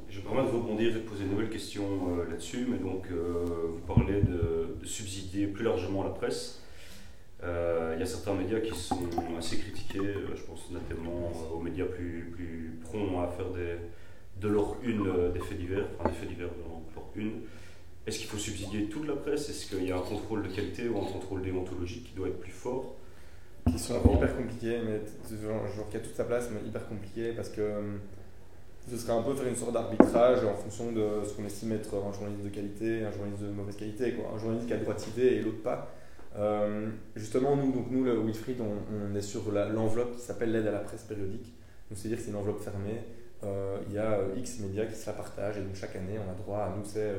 Je 0.09 0.19
vais 0.19 0.23
permettre 0.23 0.40
de 0.40 0.40
rebondir 0.81 0.97
et 0.97 1.01
poser 1.01 1.25
une 1.25 1.31
nouvelle 1.31 1.51
question 1.51 1.85
euh, 1.85 2.29
là-dessus, 2.29 2.67
mais 2.69 2.79
donc 2.79 3.07
euh, 3.11 3.45
vous 3.69 3.81
parlez 3.81 4.23
de, 4.23 4.77
de, 4.81 4.87
subsidier 4.87 5.47
plus 5.47 5.65
largement 5.65 6.03
la 6.03 6.11
presse. 6.11 6.63
Euh, 7.43 7.93
il 7.97 8.01
y 8.01 8.03
a 8.03 8.07
certains 8.07 8.35
médias 8.35 8.61
qui 8.61 8.79
sont 8.79 9.09
assez 9.39 9.59
critiqués, 9.59 10.15
je 10.35 10.43
pense 10.43 10.71
notamment 10.71 11.33
aux 11.55 11.61
médias 11.61 11.87
plus, 11.87 12.33
plus 12.37 12.73
à 13.23 13.29
faire 13.29 13.47
de 14.41 14.49
leur 14.49 14.77
une 14.83 15.33
des 15.33 15.41
faits 15.41 15.59
divers, 15.59 15.87
enfin 15.99 16.11
des 16.11 16.15
faits 16.15 16.29
divers 16.29 16.49
de 16.49 16.95
leur 16.95 17.05
une. 17.17 17.41
Est-ce 18.07 18.19
qu'il 18.19 18.29
faut 18.29 18.39
subsidier 18.39 18.87
toute 18.87 19.07
la 19.07 19.15
presse? 19.15 19.49
Est-ce 19.49 19.67
qu'il 19.67 19.87
y 19.87 19.93
a 19.93 19.97
un 19.97 20.03
contrôle 20.03 20.43
de 20.43 20.49
qualité 20.49 20.89
ou 20.89 20.99
un 20.99 21.05
contrôle 21.05 21.43
déontologique 21.43 22.09
qui 22.09 22.15
doit 22.15 22.29
être 22.29 22.41
plus 22.41 22.53
fort? 22.53 22.97
Qui 23.71 23.79
sont 23.79 24.01
hyper 24.15 24.37
compliqués, 24.37 24.79
mais 24.85 25.01
genre 25.43 25.89
qui 25.91 25.97
a 25.97 26.01
toute 26.01 26.15
sa 26.15 26.25
place, 26.25 26.51
mais 26.51 26.67
hyper 26.67 26.87
compliqué 26.89 27.33
parce 27.33 27.51
que 27.51 27.63
ce 28.91 28.97
serait 28.97 29.13
un 29.13 29.23
peu 29.23 29.35
faire 29.35 29.47
une 29.47 29.57
sorte 29.57 29.73
d'arbitrage 29.73 30.45
en 30.45 30.55
fonction 30.55 30.91
de 30.91 31.25
ce 31.25 31.35
qu'on 31.35 31.45
estime 31.45 31.73
être 31.73 31.95
un 31.95 32.13
journaliste 32.13 32.43
de 32.43 32.49
qualité, 32.49 33.05
un 33.05 33.13
journaliste 33.13 33.43
de 33.43 33.51
mauvaise 33.51 33.77
qualité, 33.77 34.15
quoi. 34.15 34.33
un 34.35 34.39
journaliste 34.39 34.67
qui 34.67 34.73
a 34.73 34.77
le 34.77 34.83
droit 34.83 34.99
citer 34.99 35.37
et 35.37 35.41
l'autre 35.43 35.63
pas. 35.63 35.93
Euh, 36.37 36.89
justement, 37.15 37.57
nous, 37.57 37.73
donc 37.73 37.87
nous, 37.91 38.05
le 38.05 38.19
Wilfried, 38.21 38.61
on, 38.61 38.77
on 38.93 39.15
est 39.15 39.23
sur 39.23 39.53
l'enveloppe 39.53 40.17
qui 40.17 40.21
s'appelle 40.21 40.53
l'aide 40.53 40.67
à 40.67 40.73
la 40.73 40.81
presse 40.81 41.05
périodique. 41.05 41.53
C'est-à-dire 41.93 42.19
que 42.19 42.25
c'est 42.25 42.31
une 42.31 42.37
enveloppe 42.37 42.61
fermée. 42.61 43.03
Euh, 43.43 43.79
il 43.89 43.95
y 43.95 43.99
a 43.99 44.13
euh, 44.13 44.35
X 44.37 44.59
médias 44.61 44.87
qui 44.87 44.97
se 44.97 45.07
la 45.07 45.13
partagent 45.13 45.59
et 45.59 45.63
donc 45.63 45.75
chaque 45.75 45.95
année, 45.97 46.19
on 46.19 46.31
a 46.31 46.35
droit 46.35 46.59
à 46.59 46.75
nous, 46.77 46.85
c'est 46.85 47.15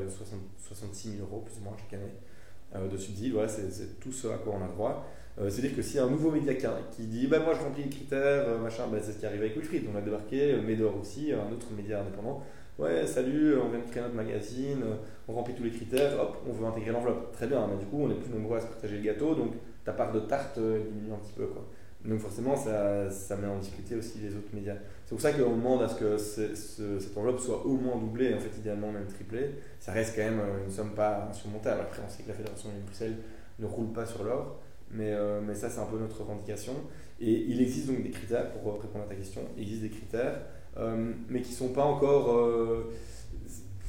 66 0.60 1.18
000 1.18 1.22
euros 1.22 1.42
plus 1.42 1.58
ou 1.60 1.64
moins 1.64 1.74
chaque 1.78 1.94
année 2.00 2.90
de 2.90 2.98
subsides. 2.98 3.36
C'est 3.48 4.00
tout 4.00 4.12
ce 4.12 4.28
à 4.28 4.38
quoi 4.38 4.56
on 4.60 4.64
a 4.64 4.68
droit. 4.68 5.06
Euh, 5.40 5.50
C'est-à-dire 5.50 5.76
que 5.76 6.00
a 6.00 6.04
un 6.04 6.10
nouveau 6.10 6.32
média 6.32 6.54
qui, 6.92 7.04
dit 7.04 7.28
bah, 7.28 7.40
Moi 7.40 7.54
je 7.54 7.60
remplis 7.62 7.84
les 7.84 7.90
critères, 7.90 8.44
euh, 8.48 8.60
machin, 8.60 8.84
bah, 8.92 8.98
c'est 9.02 9.14
ce 9.14 9.18
qui 9.20 9.26
arrive 9.26 9.42
avec 9.42 9.56
Wilfried. 9.56 9.84
On 9.94 9.98
a 9.98 10.02
débarqué, 10.02 10.54
euh, 10.54 10.62
Médor 10.62 10.98
aussi, 11.00 11.32
un 11.32 11.52
autre 11.52 11.68
média 11.76 12.02
indépendant. 12.02 12.44
Ouais, 12.80 13.06
salut, 13.06 13.56
on 13.58 13.70
vient 13.70 13.80
de 13.80 13.90
créer 13.90 14.02
notre 14.02 14.16
magazine, 14.16 14.84
on 15.28 15.34
remplit 15.34 15.54
tous 15.54 15.64
les 15.64 15.72
critères, 15.72 16.20
hop, 16.20 16.38
on 16.50 16.54
veut 16.54 16.66
intégrer 16.66 16.92
l'enveloppe. 16.92 17.32
Très 17.32 17.46
bien, 17.46 17.68
mais 17.68 17.78
du 17.78 17.86
coup, 17.86 18.00
on 18.02 18.10
est 18.10 18.16
plus 18.16 18.32
nombreux 18.34 18.58
à 18.58 18.62
se 18.62 18.68
partager 18.68 18.98
le 18.98 19.04
gâteau, 19.04 19.36
donc 19.36 19.54
ta 19.86 19.92
part 19.92 20.12
de 20.12 20.22
tarte 20.22 20.58
diminue 20.58 21.14
un 21.14 21.18
petit 21.18 21.34
peu. 21.34 21.46
Quoi. 21.46 21.64
Donc 22.06 22.20
forcément, 22.20 22.56
ça, 22.56 23.12
ça 23.12 23.36
met 23.36 23.46
en 23.46 23.60
difficulté 23.60 23.96
aussi 23.96 24.20
les 24.20 24.36
autres 24.36 24.54
médias. 24.54 24.78
C'est 25.06 25.12
pour 25.12 25.22
ça 25.22 25.32
qu'on 25.34 25.52
demande 25.52 25.84
à 25.84 25.90
ce 25.90 25.96
que 25.96 26.18
ce, 26.18 27.00
cette 27.00 27.16
enveloppe 27.16 27.40
soit 27.40 27.64
au 27.66 27.74
moins 27.74 27.98
doublée, 27.98 28.34
en 28.34 28.40
fait 28.40 28.58
idéalement 28.58 28.92
même 28.92 29.06
triplée. 29.06 29.52
Ça 29.80 29.92
reste 29.92 30.16
quand 30.16 30.24
même 30.24 30.42
une 30.66 30.72
somme 30.72 30.96
pas 30.96 31.28
insurmontable. 31.30 31.82
Après, 31.82 32.02
on 32.04 32.10
sait 32.10 32.24
que 32.24 32.30
la 32.30 32.36
Fédération 32.36 32.70
de 32.70 32.84
Bruxelles 32.84 33.18
ne 33.60 33.66
roule 33.68 33.92
pas 33.92 34.06
sur 34.06 34.24
l'or. 34.24 34.60
Mais, 34.94 35.12
euh, 35.12 35.42
mais 35.46 35.56
ça, 35.56 35.70
c'est 35.70 35.80
un 35.80 35.86
peu 35.86 35.98
notre 35.98 36.22
revendication. 36.22 36.74
Et 37.20 37.32
il 37.32 37.62
existe 37.62 37.88
donc 37.88 38.04
des 38.04 38.10
critères, 38.10 38.52
pour 38.52 38.82
répondre 38.82 39.06
à 39.06 39.08
ta 39.08 39.16
question, 39.16 39.42
il 39.56 39.64
existe 39.64 39.82
des 39.84 39.90
critères, 39.90 40.42
euh, 40.78 41.14
mais 41.30 41.42
qui 41.42 41.52
ne 41.52 41.56
sont 41.56 41.70
pas 41.70 41.84
encore, 41.84 42.36
euh, 42.36 42.92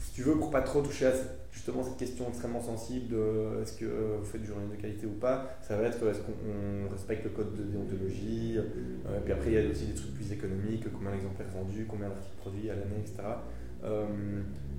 si 0.01 0.13
tu 0.13 0.23
veux, 0.23 0.37
pour 0.37 0.51
pas 0.51 0.61
trop 0.63 0.83
toucher 0.83 1.07
à 1.07 1.13
justement 1.51 1.83
cette 1.83 1.97
question 1.97 2.29
extrêmement 2.29 2.61
sensible 2.61 3.09
de 3.09 3.63
est-ce 3.63 3.75
que 3.75 3.85
vous 4.19 4.25
faites 4.25 4.41
du 4.41 4.47
journalisme 4.47 4.77
de 4.77 4.81
qualité 4.81 5.07
ou 5.07 5.13
pas, 5.13 5.49
ça 5.61 5.77
va 5.77 5.85
être 5.85 6.07
est-ce 6.09 6.21
qu'on 6.21 6.91
respecte 6.91 7.25
le 7.25 7.31
code 7.31 7.55
de 7.55 7.65
déontologie, 7.65 8.59
puis 9.23 9.33
après 9.33 9.53
il 9.53 9.55
y 9.55 9.59
a 9.59 9.71
aussi 9.71 9.85
des 9.85 9.95
trucs 9.95 10.15
plus 10.15 10.33
économiques, 10.33 10.85
combien 10.93 11.13
d'exemplaires 11.13 11.49
vendus, 11.55 11.87
combien 11.87 12.09
d'articles 12.09 12.37
produits 12.39 12.71
à 12.71 12.75
l'année, 12.75 13.01
etc. 13.01 13.23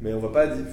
mais 0.01 0.13
on 0.13 0.19
va 0.19 0.29
pas 0.29 0.47
dire 0.47 0.65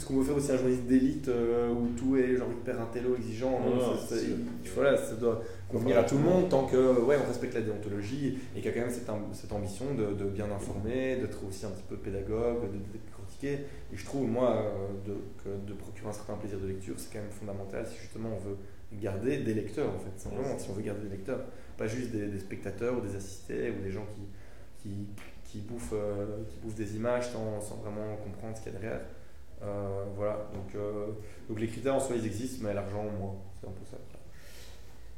est-ce 0.00 0.08
qu'on 0.08 0.16
veut 0.16 0.24
faire 0.24 0.36
aussi 0.36 0.50
un 0.50 0.56
journaliste 0.56 0.84
d'élite 0.84 1.28
euh, 1.28 1.70
où 1.70 1.88
tout 1.88 2.16
est 2.16 2.34
genre 2.34 2.48
hyper 2.50 2.80
intello, 2.80 3.16
exigeant 3.16 3.60
non, 3.60 3.98
ça, 3.98 4.16
ça, 4.16 4.22
voilà, 4.74 4.96
ça 4.96 5.14
doit 5.14 5.42
convenir 5.68 5.98
à 5.98 6.04
tout 6.04 6.14
le 6.16 6.22
monde 6.22 6.48
tant 6.48 6.64
que 6.64 7.02
ouais, 7.02 7.18
on 7.22 7.28
respecte 7.28 7.52
la 7.52 7.60
déontologie 7.60 8.38
et 8.56 8.62
qu'il 8.62 8.64
y 8.64 8.68
a 8.68 8.72
quand 8.72 8.80
même 8.80 8.90
cette, 8.90 9.10
cette 9.34 9.52
ambition 9.52 9.92
de, 9.92 10.14
de, 10.14 10.24
bien 10.24 10.50
informer, 10.50 11.16
d'être 11.16 11.44
aussi 11.46 11.66
un 11.66 11.68
petit 11.68 11.82
peu 11.86 11.96
pédagogue, 11.96 12.62
de, 12.62 12.78
de 12.78 12.98
critiquer. 13.12 13.66
Et 13.92 13.96
je 13.96 14.02
trouve, 14.06 14.26
moi, 14.26 14.56
euh, 14.56 14.88
de, 15.06 15.16
que 15.44 15.70
de 15.70 15.74
procurer 15.76 16.08
un 16.08 16.14
certain 16.14 16.36
plaisir 16.36 16.58
de 16.58 16.66
lecture, 16.68 16.94
c'est 16.96 17.12
quand 17.12 17.20
même 17.20 17.30
fondamental 17.30 17.86
si 17.86 17.98
justement 18.00 18.30
on 18.34 18.48
veut 18.48 18.56
garder 19.02 19.40
des 19.40 19.52
lecteurs, 19.52 19.90
en 19.90 19.98
fait, 19.98 20.18
simplement, 20.18 20.58
si 20.58 20.70
on 20.70 20.72
veut 20.72 20.82
garder 20.82 21.02
des 21.02 21.16
lecteurs, 21.16 21.40
pas 21.76 21.86
juste 21.86 22.10
des, 22.10 22.26
des 22.26 22.40
spectateurs 22.40 22.96
ou 22.96 23.02
des 23.02 23.16
assistés 23.16 23.70
ou 23.78 23.82
des 23.82 23.90
gens 23.90 24.06
qui, 24.16 24.88
qui, 24.88 25.06
qui, 25.44 25.58
bouffent, 25.60 25.92
euh, 25.92 26.42
qui 26.48 26.58
bouffent 26.58 26.74
des 26.76 26.96
images 26.96 27.28
sans, 27.30 27.60
sans 27.60 27.76
vraiment 27.76 28.16
comprendre 28.16 28.56
ce 28.56 28.62
qu'il 28.62 28.72
y 28.72 28.76
a 28.76 28.78
derrière. 28.78 29.00
Euh, 29.62 30.04
voilà, 30.16 30.48
donc, 30.54 30.74
euh, 30.74 31.08
donc 31.48 31.60
les 31.60 31.66
critères 31.66 31.94
en 31.94 32.00
soi 32.00 32.16
ils 32.16 32.26
existent, 32.26 32.64
mais 32.66 32.72
l'argent 32.72 33.04
moins. 33.18 33.34
C'est 33.60 33.66
un 33.66 33.70
peu 33.70 33.84
ça. 33.90 33.96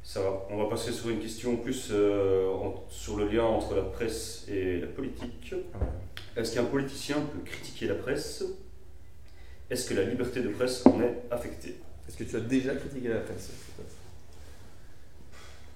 Ça 0.03 0.21
va. 0.21 0.45
On 0.49 0.57
va 0.57 0.69
passer 0.69 0.91
sur 0.91 1.09
une 1.09 1.19
question 1.19 1.55
plus 1.57 1.89
euh, 1.91 2.49
en, 2.49 2.83
sur 2.89 3.15
le 3.15 3.27
lien 3.29 3.43
entre 3.43 3.75
la 3.75 3.83
presse 3.83 4.45
et 4.49 4.81
la 4.81 4.87
politique. 4.87 5.53
Ouais. 5.53 5.87
Est-ce 6.35 6.53
qu'un 6.55 6.65
politicien 6.65 7.15
peut 7.15 7.39
critiquer 7.45 7.87
la 7.87 7.95
presse? 7.95 8.43
Est-ce 9.69 9.89
que 9.89 9.93
la 9.93 10.03
liberté 10.03 10.41
de 10.41 10.49
presse 10.49 10.85
en 10.85 11.01
est 11.01 11.23
affectée? 11.31 11.75
Est-ce 12.07 12.17
que 12.17 12.25
tu 12.25 12.35
as 12.35 12.41
déjà 12.41 12.75
critiqué 12.75 13.07
la 13.07 13.21
presse 13.21 13.51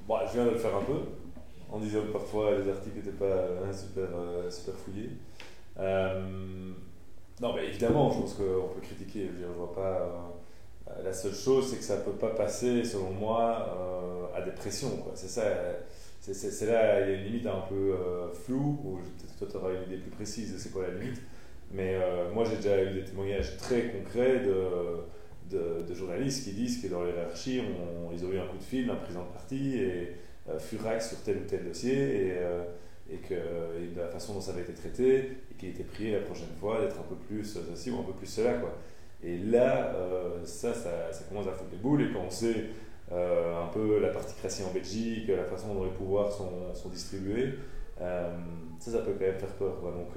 bon, 0.06 0.18
Je 0.28 0.34
viens 0.34 0.46
de 0.46 0.52
le 0.52 0.58
faire 0.58 0.76
un 0.76 0.84
peu, 0.84 1.00
en 1.70 1.80
disant 1.80 2.02
que 2.02 2.12
parfois 2.12 2.58
les 2.58 2.70
articles 2.70 2.98
n'étaient 2.98 3.12
pas 3.12 3.46
hein, 3.64 3.72
super, 3.72 4.10
super 4.52 4.76
fouillés. 4.76 5.12
Euh, 5.80 6.74
non, 7.42 7.54
mais 7.54 7.68
évidemment, 7.68 8.12
je 8.12 8.20
pense 8.20 8.34
qu'on 8.34 8.70
peut 8.74 8.82
critiquer. 8.82 9.30
Je, 9.34 9.44
je 9.44 9.48
vois 9.48 9.74
pas. 9.74 10.34
la 11.04 11.14
seule 11.14 11.34
chose, 11.34 11.70
c'est 11.70 11.78
que 11.78 11.84
ça 11.84 11.98
ne 11.98 12.02
peut 12.02 12.12
pas 12.12 12.32
passer, 12.32 12.84
selon 12.84 13.12
moi, 13.12 14.32
à 14.36 14.42
des 14.42 14.52
pressions. 14.52 15.06
C'est 15.16 15.30
ça. 15.30 15.44
C'est 16.20 16.66
là, 16.66 17.02
il 17.02 17.10
y 17.10 17.14
a 17.14 17.18
une 17.18 17.24
limite 17.24 17.48
un 17.48 17.62
peu 17.70 17.96
floue, 18.34 18.80
ou 18.84 18.98
peut-être 18.98 19.38
toi 19.38 19.48
tu 19.50 19.58
auras 19.58 19.74
une 19.74 19.84
idée 19.84 19.98
plus 20.02 20.12
précise 20.12 20.54
de 20.54 20.58
c'est 20.58 20.72
quoi 20.72 20.84
la 20.84 20.94
limite. 20.94 21.22
Mais 21.72 21.96
moi 22.34 22.44
j'ai 22.44 22.58
déjà 22.58 22.84
eu 22.84 22.94
des 22.96 23.06
témoignages 23.06 23.56
très 23.56 23.92
concrets 23.92 24.42
de, 24.42 25.06
de, 25.50 25.94
journalistes 25.94 26.44
qui 26.44 26.52
disent 26.52 26.82
que 26.82 26.88
dans 26.88 27.04
les 27.04 27.12
hiérarchie, 27.12 27.62
ils 28.14 28.26
ont 28.26 28.32
eu 28.32 28.40
un 28.40 28.48
coup 28.48 28.58
de 28.58 28.64
fil 28.64 28.88
d'un 28.88 28.96
président 28.96 29.26
de 29.26 29.34
parti 29.34 29.78
et 29.78 30.16
euh, 30.50 30.60
furax 30.60 31.10
sur 31.10 31.22
tel 31.24 31.38
ou 31.38 31.46
tel 31.46 31.66
dossier 31.66 32.28
et, 32.28 32.32
euh, 32.38 32.64
et 33.12 33.18
que 33.18 33.34
de 33.34 34.00
la 34.00 34.08
façon 34.08 34.34
dont 34.34 34.42
ça 34.42 34.52
avait 34.52 34.62
été 34.62 34.74
traité 34.74 35.32
et 35.52 35.56
qu'il 35.58 35.70
était 35.70 35.84
prié 35.84 36.12
la 36.12 36.22
prochaine 36.22 36.54
fois 36.60 36.82
d'être 36.82 37.00
un 37.00 37.04
peu 37.04 37.16
plus 37.16 37.44
ceci 37.44 37.92
ou 37.92 38.00
un 38.00 38.04
peu 38.04 38.14
plus 38.14 38.28
cela. 38.28 38.54
Quoi. 38.54 38.76
Et 39.24 39.38
là, 39.38 39.94
euh, 39.96 40.46
ça, 40.46 40.74
ça, 40.74 40.92
commence 41.30 41.48
à 41.48 41.52
foutre 41.52 41.70
des 41.70 41.78
boules 41.78 42.02
et 42.02 42.12
quand 42.12 42.22
on 42.26 42.30
sait 42.30 42.66
un 43.10 43.68
peu 43.74 44.00
la 44.00 44.10
particratie 44.10 44.64
en 44.64 44.74
Belgique, 44.74 45.30
la 45.30 45.46
façon 45.46 45.74
dont 45.74 45.86
les 45.86 45.92
pouvoirs 45.92 46.30
sont, 46.30 46.76
sont 46.76 46.90
distribués, 46.90 47.54
ça, 47.98 48.92
ça 48.92 49.00
peut 49.00 49.14
quand 49.14 49.26
même 49.26 49.40
faire 49.40 49.56
peur. 49.56 49.80
Quoi. 49.80 49.92
Donc, 49.92 50.14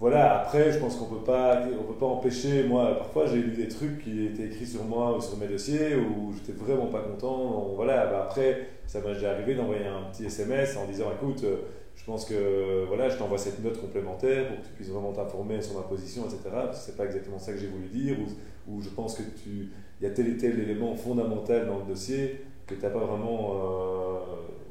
voilà, 0.00 0.40
après, 0.40 0.72
je 0.72 0.78
pense 0.78 0.96
qu'on 0.96 1.04
peut 1.04 1.24
pas, 1.24 1.60
on 1.78 1.84
peut 1.84 1.98
pas 1.98 2.06
empêcher. 2.06 2.62
Moi, 2.62 2.96
parfois, 2.96 3.26
j'ai 3.26 3.36
lu 3.36 3.50
des 3.50 3.68
trucs 3.68 4.02
qui 4.02 4.24
étaient 4.24 4.44
écrits 4.44 4.66
sur 4.66 4.82
moi 4.84 5.14
ou 5.14 5.20
sur 5.20 5.36
mes 5.36 5.46
dossiers 5.46 5.94
où 5.94 6.32
j'étais 6.32 6.58
vraiment 6.58 6.86
pas 6.86 7.00
content. 7.00 7.72
voilà, 7.76 8.06
bah, 8.06 8.22
après, 8.22 8.66
ça 8.86 9.02
m'est 9.02 9.12
déjà 9.12 9.32
arrivé 9.32 9.54
d'envoyer 9.54 9.84
un 9.84 10.10
petit 10.10 10.24
SMS 10.24 10.74
en 10.78 10.86
disant 10.86 11.12
écoute, 11.14 11.44
euh, 11.44 11.56
je 11.96 12.04
pense 12.06 12.24
que 12.24 12.86
voilà, 12.88 13.10
je 13.10 13.18
t'envoie 13.18 13.36
cette 13.36 13.62
note 13.62 13.78
complémentaire 13.78 14.48
pour 14.48 14.56
que 14.56 14.62
tu 14.62 14.72
puisses 14.72 14.88
vraiment 14.88 15.12
t'informer 15.12 15.60
sur 15.60 15.74
ma 15.76 15.82
position, 15.82 16.24
etc. 16.24 16.44
Parce 16.50 16.78
que 16.78 16.86
c'est 16.86 16.96
pas 16.96 17.04
exactement 17.04 17.38
ça 17.38 17.52
que 17.52 17.58
j'ai 17.58 17.66
voulu 17.66 17.88
dire 17.88 18.16
ou, 18.20 18.72
ou 18.72 18.80
je 18.80 18.88
pense 18.88 19.16
que 19.16 19.22
tu, 19.22 19.68
il 20.00 20.04
y 20.04 20.06
a 20.06 20.14
tel 20.14 20.28
et 20.28 20.38
tel 20.38 20.58
élément 20.60 20.94
fondamental 20.96 21.66
dans 21.66 21.78
le 21.78 21.84
dossier 21.84 22.46
que 22.66 22.74
tu 22.74 22.80
n'as 22.80 22.88
pas 22.88 23.00
vraiment 23.00 23.50
euh, 23.52 24.18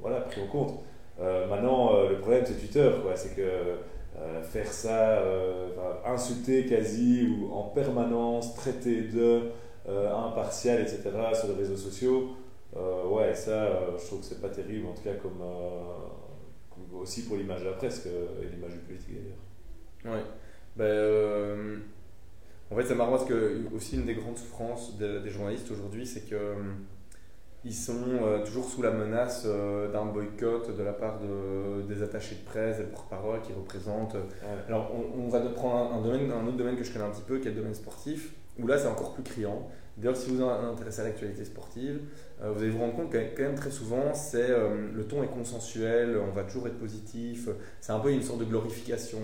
voilà, 0.02 0.22
pris 0.22 0.42
en 0.42 0.48
compte. 0.48 0.80
Euh, 1.22 1.48
maintenant, 1.48 1.92
le 2.10 2.18
problème, 2.18 2.46
c'est 2.48 2.58
Twitter, 2.58 2.90
quoi. 3.04 3.16
C'est 3.16 3.36
que 3.36 3.44
euh, 4.22 4.42
faire 4.42 4.68
ça, 4.68 5.20
euh, 5.20 5.70
insulter 6.06 6.66
quasi 6.66 7.26
ou 7.26 7.54
en 7.54 7.64
permanence, 7.70 8.54
traiter 8.56 9.04
de 9.04 9.44
euh, 9.88 10.14
impartial, 10.14 10.82
etc. 10.82 11.04
sur 11.34 11.48
les 11.48 11.54
réseaux 11.54 11.78
sociaux, 11.78 12.32
ouais, 12.76 13.34
ça, 13.34 13.70
je 13.98 14.06
trouve 14.06 14.20
que 14.20 14.26
c'est 14.26 14.42
pas 14.42 14.50
terrible, 14.50 14.88
en 14.88 14.94
tout 14.94 15.04
cas, 15.04 15.16
comme, 15.16 15.42
aussi 17.00 17.26
pour 17.26 17.38
l'image 17.38 17.62
de 17.62 17.68
la 17.68 17.74
presse 17.74 18.06
et 18.06 18.46
l'image 18.54 18.74
du 18.74 18.80
politique 18.80 19.16
d'ailleurs. 19.16 20.18
Ouais. 20.18 20.24
Ben, 20.76 21.82
en 22.72 22.76
fait, 22.76 22.86
c'est 22.86 22.96
marrant 22.96 23.12
parce 23.12 23.26
que 23.26 23.62
aussi 23.74 23.96
une 23.96 24.06
des 24.06 24.16
grandes 24.16 24.38
souffrances 24.38 24.98
des 24.98 25.30
journalistes 25.30 25.72
aujourd'hui, 25.72 26.06
c'est 26.06 26.30
que 26.30 26.56
ils 27.66 27.74
sont 27.74 28.04
euh, 28.24 28.44
toujours 28.46 28.70
sous 28.70 28.82
la 28.82 28.92
menace 28.92 29.44
euh, 29.46 29.92
d'un 29.92 30.06
boycott 30.06 30.76
de 30.76 30.84
la 30.84 30.94
part 30.94 31.20
de, 31.20 31.82
des 31.82 32.04
attachés 32.04 32.36
de 32.36 32.50
presse, 32.50 32.78
des 32.78 32.84
porte-parole 32.84 33.42
qui 33.42 33.52
représentent. 33.52 34.16
Euh, 34.16 34.68
alors, 34.68 34.92
on, 35.18 35.28
va 35.28 35.42
prendre 35.42 35.94
un, 35.94 36.02
domaine, 36.02 36.32
un 36.32 36.46
autre 36.48 36.58
domaine 36.58 36.78
que 36.78 36.84
je 36.84 36.94
connais 36.94 37.06
un 37.06 37.10
petit 37.10 37.22
peu, 37.22 37.40
qui 37.40 37.48
est 37.48 37.52
le 37.52 37.58
domaine 37.58 37.76
sportif, 37.76 38.34
où 38.58 38.66
là, 38.66 38.78
c'est 38.78 38.88
encore 38.88 39.14
plus 39.14 39.24
criant. 39.24 39.68
D'ailleurs, 39.98 40.16
si 40.16 40.30
vous 40.30 40.38
vous 40.38 40.44
intéressez 40.44 41.02
à 41.02 41.04
l'actualité 41.04 41.44
sportive, 41.44 42.00
vous 42.42 42.62
allez 42.62 42.70
vous 42.70 42.80
rendre 42.80 42.96
compte 42.96 43.10
que, 43.10 43.18
quand 43.18 43.44
même, 43.44 43.56
très 43.56 43.72
souvent, 43.72 44.14
c'est 44.14 44.48
le 44.48 45.04
ton 45.04 45.22
est 45.24 45.28
consensuel, 45.28 46.18
on 46.18 46.34
va 46.34 46.44
toujours 46.44 46.68
être 46.68 46.80
positif. 46.80 47.50
C'est 47.82 47.92
un 47.92 48.00
peu 48.00 48.10
une 48.10 48.22
sorte 48.22 48.40
de 48.40 48.46
glorification 48.46 49.20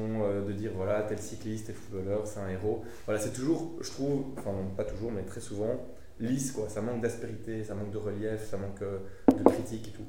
de 0.46 0.52
dire 0.52 0.72
voilà, 0.76 1.04
tel 1.04 1.18
cycliste, 1.18 1.68
tel 1.68 1.76
footballeur, 1.76 2.28
c'est 2.28 2.42
un 2.42 2.50
héros. 2.50 2.84
Voilà, 3.06 3.22
c'est 3.22 3.32
toujours, 3.32 3.72
je 3.80 3.90
trouve, 3.90 4.26
enfin, 4.38 4.52
pas 4.76 4.84
toujours, 4.84 5.14
mais 5.14 5.24
très 5.24 5.40
souvent, 5.40 5.80
lisse, 6.20 6.52
quoi. 6.52 6.70
Ça 6.70 6.82
manque 6.82 7.02
d'aspérité, 7.02 7.64
ça 7.64 7.76
manque 7.76 7.92
de 7.92 7.98
relief, 7.98 8.44
ça 8.50 8.58
manque 8.58 8.82
euh, 8.82 8.98
de 9.32 9.50
critique 9.50 9.90
et 9.90 9.92
tout. 9.92 10.06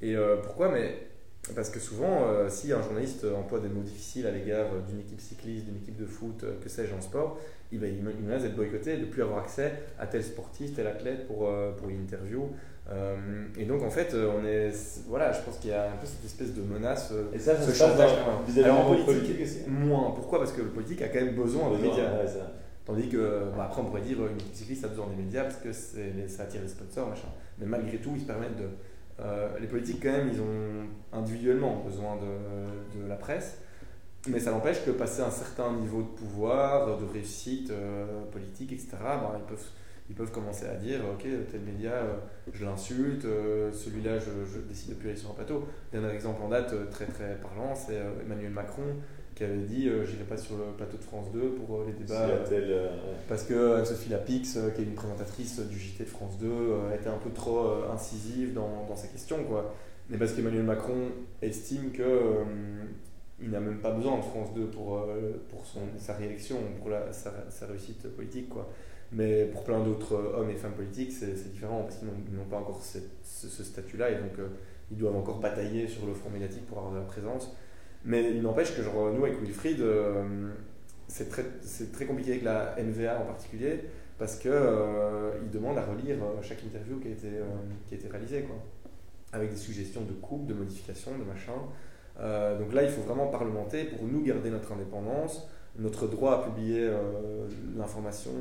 Et 0.00 0.16
euh, 0.16 0.36
pourquoi? 0.42 0.70
Mais 0.70 1.06
parce 1.54 1.70
que 1.70 1.80
souvent, 1.80 2.26
euh, 2.26 2.48
si 2.48 2.72
un 2.72 2.82
journaliste 2.82 3.24
emploie 3.24 3.60
des 3.60 3.68
mots 3.68 3.82
difficiles 3.82 4.26
à 4.26 4.30
l'égard 4.30 4.66
d'une 4.88 5.00
équipe 5.00 5.20
cycliste, 5.20 5.66
d'une 5.66 5.76
équipe 5.76 5.96
de 5.96 6.06
foot, 6.06 6.44
que 6.62 6.68
sais-je 6.68 6.94
en 6.94 7.00
sport, 7.00 7.38
il, 7.72 7.78
va, 7.78 7.86
il 7.86 8.02
menace 8.02 8.42
d'être 8.42 8.56
boycotté, 8.56 8.96
de 8.96 9.02
ne 9.02 9.10
plus 9.10 9.22
avoir 9.22 9.40
accès 9.40 9.72
à 9.98 10.06
tel 10.06 10.22
sportif, 10.22 10.74
tel 10.74 10.86
athlète 10.86 11.26
pour, 11.26 11.48
pour 11.76 11.88
une 11.88 12.02
interview. 12.02 12.48
et 13.56 13.64
donc 13.64 13.82
en 13.82 13.90
fait, 13.90 14.14
on 14.14 14.44
est, 14.44 14.72
voilà, 15.06 15.32
je 15.32 15.40
pense 15.42 15.58
qu'il 15.58 15.70
y 15.70 15.72
a 15.72 15.84
un 15.84 15.96
peu 15.96 16.06
cette 16.06 16.24
espèce 16.24 16.52
de 16.52 16.62
menace. 16.62 17.12
et 17.32 17.38
ça, 17.38 17.56
ça 17.56 17.62
ce 17.62 17.72
chantage. 17.72 18.10
en 18.26 18.84
politique, 19.04 19.06
politique 19.06 19.66
moins. 19.68 20.10
Pourquoi? 20.10 20.40
Parce 20.40 20.52
que 20.52 20.62
le 20.62 20.68
politique 20.68 21.00
a 21.02 21.08
quand 21.08 21.20
même 21.20 21.36
besoin 21.36 21.70
de 21.70 21.76
médias. 21.76 22.10
Tandis 22.90 23.08
que, 23.08 23.44
bah, 23.56 23.66
après, 23.66 23.82
on 23.82 23.84
pourrait 23.84 24.00
dire 24.00 24.18
une 24.26 24.40
cycliste 24.52 24.84
a 24.84 24.88
besoin 24.88 25.06
des 25.06 25.22
médias 25.22 25.44
parce 25.44 25.58
que 25.58 25.72
ça 25.72 26.42
attire 26.42 26.60
des 26.60 26.66
sponsors, 26.66 27.08
machin. 27.08 27.28
Mais 27.60 27.66
malgré 27.66 27.98
tout, 27.98 28.10
ils 28.16 28.22
se 28.22 28.26
permettent 28.26 28.56
de. 28.56 28.66
Euh, 29.20 29.48
les 29.60 29.68
politiques, 29.68 30.02
quand 30.02 30.10
même, 30.10 30.28
ils 30.32 30.40
ont 30.40 31.16
individuellement 31.16 31.84
besoin 31.86 32.16
de, 32.16 33.08
la 33.08 33.14
presse. 33.14 33.58
Mais 34.28 34.40
ça 34.40 34.50
n'empêche 34.50 34.84
que 34.84 34.90
passer 34.90 35.22
un 35.22 35.30
certain 35.30 35.72
niveau 35.74 36.02
de 36.02 36.08
pouvoir, 36.08 36.98
de 36.98 37.04
réussite 37.04 37.70
euh, 37.70 38.24
politique, 38.32 38.72
etc., 38.72 38.88
bah, 39.00 39.36
ils, 39.38 39.44
peuvent, 39.44 39.66
ils 40.08 40.16
peuvent 40.16 40.32
commencer 40.32 40.66
à 40.66 40.74
dire 40.74 40.98
Ok, 41.14 41.22
tel 41.22 41.60
média, 41.60 41.92
euh, 41.92 42.16
je 42.52 42.64
l'insulte, 42.64 43.22
celui-là, 43.22 44.18
je, 44.18 44.30
je, 44.52 44.58
décide 44.58 44.90
de 44.90 44.94
plus 44.94 45.10
aller 45.10 45.18
sur 45.18 45.30
un 45.30 45.34
plateau. 45.34 45.68
Dernier 45.92 46.12
exemple 46.12 46.42
en 46.42 46.48
date 46.48 46.90
très 46.90 47.06
très 47.06 47.36
parlant, 47.36 47.76
c'est 47.76 48.00
Emmanuel 48.26 48.50
Macron 48.50 48.82
qui 49.40 49.44
avait 49.44 49.56
dit 49.56 49.88
euh, 49.88 50.04
j'irai 50.04 50.24
pas 50.24 50.36
sur 50.36 50.58
le 50.58 50.64
plateau 50.76 50.98
de 50.98 51.02
France 51.02 51.32
2 51.32 51.40
pour 51.52 51.76
euh, 51.76 51.86
les 51.86 51.94
débats 51.94 52.28
euh, 52.52 52.90
parce 53.26 53.44
que 53.44 53.82
Sophie 53.86 54.10
Lapix 54.10 54.58
qui 54.74 54.82
est 54.82 54.84
une 54.84 54.92
présentatrice 54.92 55.60
du 55.60 55.78
JT 55.78 56.04
de 56.04 56.08
France 56.10 56.36
2 56.38 56.46
a 56.92 56.94
été 56.94 57.08
un 57.08 57.16
peu 57.16 57.30
trop 57.30 57.84
incisive 57.90 58.52
dans, 58.52 58.84
dans, 58.86 58.96
sa 58.96 59.08
question 59.08 59.42
quoi 59.44 59.74
mais 60.10 60.18
parce 60.18 60.34
qu'Emmanuel 60.34 60.64
Macron 60.64 61.08
estime 61.40 61.90
que 61.90 62.44
il 63.40 63.48
n'a 63.48 63.60
même 63.60 63.78
pas 63.78 63.92
besoin 63.92 64.18
de 64.18 64.22
France 64.24 64.52
2 64.54 64.66
pour, 64.66 65.06
pour 65.48 65.64
son, 65.64 65.80
sa 65.96 66.12
réélection, 66.12 66.58
pour 66.78 66.90
la, 66.90 67.10
sa, 67.10 67.32
sa, 67.48 67.64
réussite 67.64 68.06
politique. 68.14 68.50
Quoi. 68.50 68.68
Mais 69.12 69.46
pour 69.46 69.64
plein 69.64 69.82
d'autres 69.82 70.14
hommes 70.36 70.50
et 70.50 70.56
femmes 70.56 70.74
politiques, 70.74 71.12
c'est 71.12 71.50
différent 71.50 71.84
parce 71.84 71.96
qu'ils 71.96 72.08
n'ont 72.08 72.44
pas 72.50 72.58
encore 72.58 72.82
ce, 72.82 72.98
ce 73.22 73.64
statut-là 73.64 74.10
et 74.10 74.16
donc 74.16 74.32
ils 74.90 74.98
doivent 74.98 75.16
encore 75.16 75.38
batailler 75.38 75.88
sur 75.88 76.04
le 76.04 76.12
front 76.12 76.28
médiatique 76.28 76.66
pour 76.66 76.76
avoir 76.76 76.92
de 76.92 76.98
la 76.98 77.04
présence. 77.04 77.56
Mais 78.04 78.30
il 78.30 78.42
n'empêche 78.42 78.74
que 78.74 78.82
genre, 78.82 79.12
nous, 79.12 79.24
avec 79.24 79.40
Wilfried, 79.40 79.80
euh, 79.80 80.50
c'est 81.06 81.28
très, 81.28 81.44
très 81.92 82.06
compliqué 82.06 82.32
avec 82.32 82.44
la 82.44 82.74
NVA 82.78 83.18
en 83.20 83.24
particulier, 83.24 83.80
parce 84.18 84.36
qu'il 84.36 84.50
euh, 84.52 85.32
demande 85.52 85.76
à 85.76 85.84
relire 85.84 86.16
euh, 86.22 86.42
chaque 86.42 86.62
interview 86.64 86.98
qui 86.98 87.08
a 87.08 87.10
été, 87.10 87.28
qui 87.86 88.08
réalisée, 88.08 88.42
quoi, 88.42 88.56
avec 89.32 89.50
des 89.50 89.56
suggestions 89.56 90.02
de 90.02 90.12
coupe, 90.12 90.46
de 90.46 90.54
modification, 90.54 91.12
de 91.18 91.24
machin. 91.24 91.52
donc 92.58 92.72
là, 92.72 92.82
il 92.82 92.90
faut 92.90 93.02
vraiment 93.02 93.26
parlementer 93.26 93.84
pour 93.84 94.06
nous 94.06 94.22
garder 94.22 94.50
notre 94.50 94.72
indépendance, 94.72 95.48
notre 95.78 96.06
droit 96.06 96.34
à 96.34 96.42
publier 96.42 96.90
l'information 97.76 98.32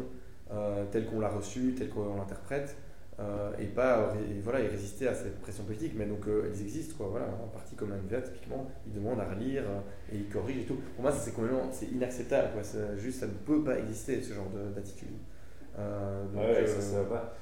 telle 0.92 1.06
qu'on 1.06 1.20
l'a 1.20 1.30
reçue, 1.30 1.76
telle 1.78 1.90
qu'on 1.90 2.16
l'interprète. 2.16 2.76
Euh, 3.20 3.52
et 3.60 3.66
pas 3.66 4.14
et 4.18 4.40
voilà, 4.42 4.62
et 4.62 4.68
résister 4.68 5.08
à 5.08 5.14
cette 5.14 5.40
pression 5.42 5.64
politique. 5.64 5.94
Mais 5.96 6.06
donc, 6.06 6.28
euh, 6.28 6.46
elles 6.46 6.62
existent, 6.62 6.96
quoi. 6.98 7.08
Voilà, 7.10 7.26
un 7.26 7.48
parti 7.54 7.76
comme 7.76 7.90
NVA, 7.90 8.22
typiquement, 8.22 8.68
ils 8.88 8.94
demandent 8.94 9.20
à 9.20 9.26
relire 9.26 9.64
euh, 9.64 10.14
et 10.14 10.18
ils 10.18 10.30
corrigent 10.30 10.62
et 10.62 10.66
tout. 10.66 10.78
Pour 10.96 11.04
moi, 11.04 11.12
c'est 11.12 11.34
complètement 11.34 11.70
c'est 11.72 11.88
inacceptable, 11.88 12.50
quoi. 12.54 12.62
Juste, 12.98 13.20
ça 13.20 13.28
ne 13.28 13.34
peut 13.34 13.64
pas 13.64 13.78
exister, 13.78 14.22
ce 14.22 14.34
genre 14.34 14.50
d'attitude. 14.74 15.18
ouais, 15.78 16.66
ça, 16.66 16.80
ça 16.80 17.02
va 17.02 17.04
pas. 17.04 17.36